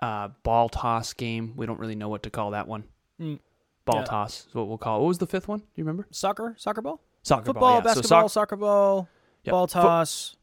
uh, 0.00 0.28
ball 0.42 0.68
toss 0.68 1.12
game. 1.12 1.54
We 1.56 1.66
don't 1.66 1.78
really 1.78 1.94
know 1.96 2.08
what 2.08 2.22
to 2.24 2.30
call 2.30 2.52
that 2.52 2.66
one. 2.68 2.84
Mm. 3.20 3.38
Ball 3.84 4.00
Yeah. 4.00 4.04
toss 4.04 4.46
is 4.46 4.54
what 4.54 4.68
we'll 4.68 4.78
call. 4.78 4.98
it. 4.98 5.00
What 5.00 5.08
was 5.08 5.18
the 5.18 5.26
fifth 5.26 5.48
one? 5.48 5.58
Do 5.60 5.64
you 5.76 5.84
remember? 5.84 6.06
Soccer, 6.10 6.54
soccer 6.58 6.80
ball, 6.82 7.00
Soccer 7.22 7.46
football, 7.46 7.60
ball. 7.62 7.74
Yeah. 7.76 7.80
basketball, 7.82 8.22
So 8.22 8.26
soc- 8.26 8.30
soccer 8.32 8.56
ball, 8.56 9.08
Yep. 9.44 9.50
ball 9.52 9.66
toss, 9.66 10.36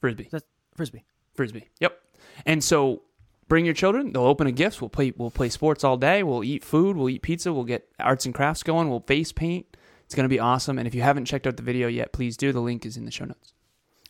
frisbee. 0.00 0.28
That's 0.30 0.44
frisbee. 0.74 1.04
Frisbee. 1.34 1.68
Yep. 1.80 2.00
And 2.46 2.62
so 2.64 3.02
bring 3.48 3.64
your 3.64 3.74
children. 3.74 4.12
They'll 4.12 4.24
open 4.24 4.46
a 4.46 4.52
gifts. 4.52 4.80
We'll 4.80 4.88
play. 4.90 5.12
We'll 5.16 5.30
play 5.30 5.48
sports 5.48 5.84
all 5.84 5.96
day. 5.96 6.22
We'll 6.22 6.44
eat 6.44 6.64
food. 6.64 6.96
We'll 6.96 7.08
eat 7.10 7.22
pizza. 7.22 7.52
We'll 7.52 7.64
get 7.64 7.88
arts 7.98 8.24
and 8.26 8.34
crafts 8.34 8.62
going. 8.62 8.88
We'll 8.88 9.00
face 9.00 9.32
paint. 9.32 9.66
It's 10.06 10.14
going 10.14 10.24
to 10.24 10.28
be 10.28 10.38
awesome. 10.40 10.78
And 10.78 10.86
if 10.88 10.94
you 10.94 11.02
haven't 11.02 11.26
checked 11.26 11.46
out 11.46 11.56
the 11.56 11.62
video 11.62 11.88
yet, 11.88 12.12
please 12.12 12.36
do. 12.36 12.52
The 12.52 12.60
link 12.60 12.86
is 12.86 12.96
in 12.96 13.04
the 13.04 13.10
show 13.10 13.24
notes. 13.26 13.52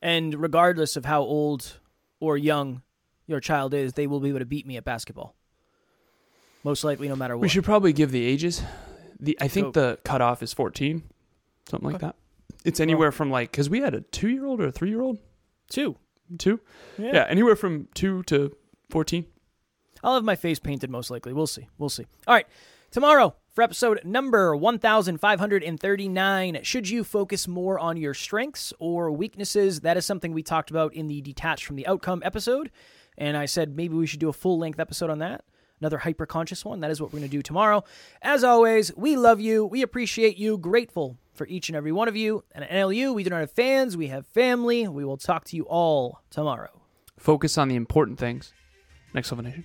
And 0.03 0.35
regardless 0.35 0.97
of 0.97 1.05
how 1.05 1.23
old 1.23 1.81
or 2.21 2.37
young 2.39 2.83
your 3.27 3.41
child 3.41 3.75
is, 3.75 3.95
they 3.95 4.07
will 4.07 4.21
be 4.21 4.29
able 4.29 4.39
to 4.41 4.45
beat 4.47 4.67
me 4.67 4.77
at 4.77 4.85
basketball. 4.85 5.35
Most 6.65 6.85
likely, 6.85 7.09
no 7.09 7.17
matter 7.17 7.37
what. 7.37 7.43
We 7.43 7.49
should 7.49 7.65
probably 7.65 7.93
give 7.93 8.11
the 8.13 8.25
ages. 8.25 8.63
The 9.19 9.39
I 9.41 9.49
think 9.49 9.73
Go. 9.75 9.81
the 9.81 9.99
cutoff 10.05 10.43
is 10.43 10.53
fourteen, 10.53 11.05
something 11.71 11.87
like 11.87 11.97
Okay. 11.97 12.07
that. 12.07 12.17
It's 12.65 12.81
anywhere 12.81 13.13
from 13.13 13.31
like 13.31 13.51
because 13.51 13.71
we 13.71 13.81
had 13.81 13.95
a 13.95 14.01
two 14.03 14.29
year 14.29 14.45
old 14.45 14.61
or 14.61 14.67
a 14.67 14.73
three 14.73 14.91
year 14.91 15.01
old. 15.01 15.19
Two. 15.71 15.97
Two. 16.39 16.61
Yeah. 16.99 17.11
Yeah. 17.15 17.27
anywhere 17.29 17.57
from 17.57 17.89
two 17.95 18.23
to 18.25 18.55
fourteen. 18.91 19.27
I'll 20.03 20.15
have 20.15 20.25
my 20.25 20.37
face 20.37 20.59
painted 20.59 20.91
most 20.91 21.11
likely. 21.11 21.33
We'll 21.33 21.47
see. 21.47 21.67
We'll 21.79 21.89
see. 21.89 22.05
All 22.27 22.35
right. 22.35 22.47
Tomorrow, 22.91 23.35
for 23.57 23.63
episode 23.63 24.05
number 24.05 24.55
1539, 24.55 26.59
should 26.63 26.91
you 26.91 27.03
focus 27.03 27.49
more 27.49 27.79
on 27.79 27.97
your 27.97 28.13
strengths 28.13 28.75
or 28.79 29.11
weaknesses? 29.11 29.81
That 29.81 29.97
is 29.97 30.05
something 30.05 30.35
we 30.35 30.43
talked 30.43 30.71
about 30.71 30.93
in 30.93 31.07
the 31.07 31.23
Detached 31.23 31.65
from 31.65 31.77
the 31.77 31.87
Outcome 31.87 32.21
episode. 32.23 32.71
And 33.17 33.35
I 33.35 33.47
said 33.47 33.75
maybe 33.75 33.95
we 33.95 34.07
should 34.07 34.21
do 34.21 34.29
a 34.29 34.35
full 34.35 34.59
length 34.59 34.79
episode 34.79 35.09
on 35.09 35.21
that. 35.21 35.43
Another 35.81 35.97
hyper 35.97 36.27
conscious 36.27 36.67
one. 36.67 36.81
That 36.81 36.91
is 36.91 37.01
what 37.01 37.15
we're 37.15 37.21
going 37.21 37.31
to 37.31 37.37
do 37.37 37.41
tomorrow. 37.41 37.83
As 38.21 38.45
always, 38.45 38.95
we 38.95 39.17
love 39.17 39.41
you. 39.41 39.65
We 39.65 39.81
appreciate 39.81 40.37
you. 40.37 40.59
Grateful 40.59 41.17
for 41.33 41.47
each 41.47 41.71
and 41.71 41.77
every 41.77 41.93
one 41.93 42.09
of 42.09 42.17
you. 42.17 42.45
And 42.53 42.63
at 42.63 42.71
NLU, 42.71 43.15
we 43.15 43.25
do 43.25 43.31
not 43.31 43.41
have 43.41 43.53
fans, 43.53 43.97
we 43.97 44.09
have 44.09 44.27
family. 44.27 44.87
We 44.87 45.03
will 45.03 45.17
talk 45.17 45.47
to 45.47 45.57
you 45.57 45.63
all 45.63 46.21
tomorrow. 46.29 46.83
Focus 47.17 47.57
on 47.57 47.69
the 47.69 47.77
important 47.77 48.19
things. 48.19 48.53
Next 49.15 49.33
level 49.33 49.45
nation. 49.45 49.65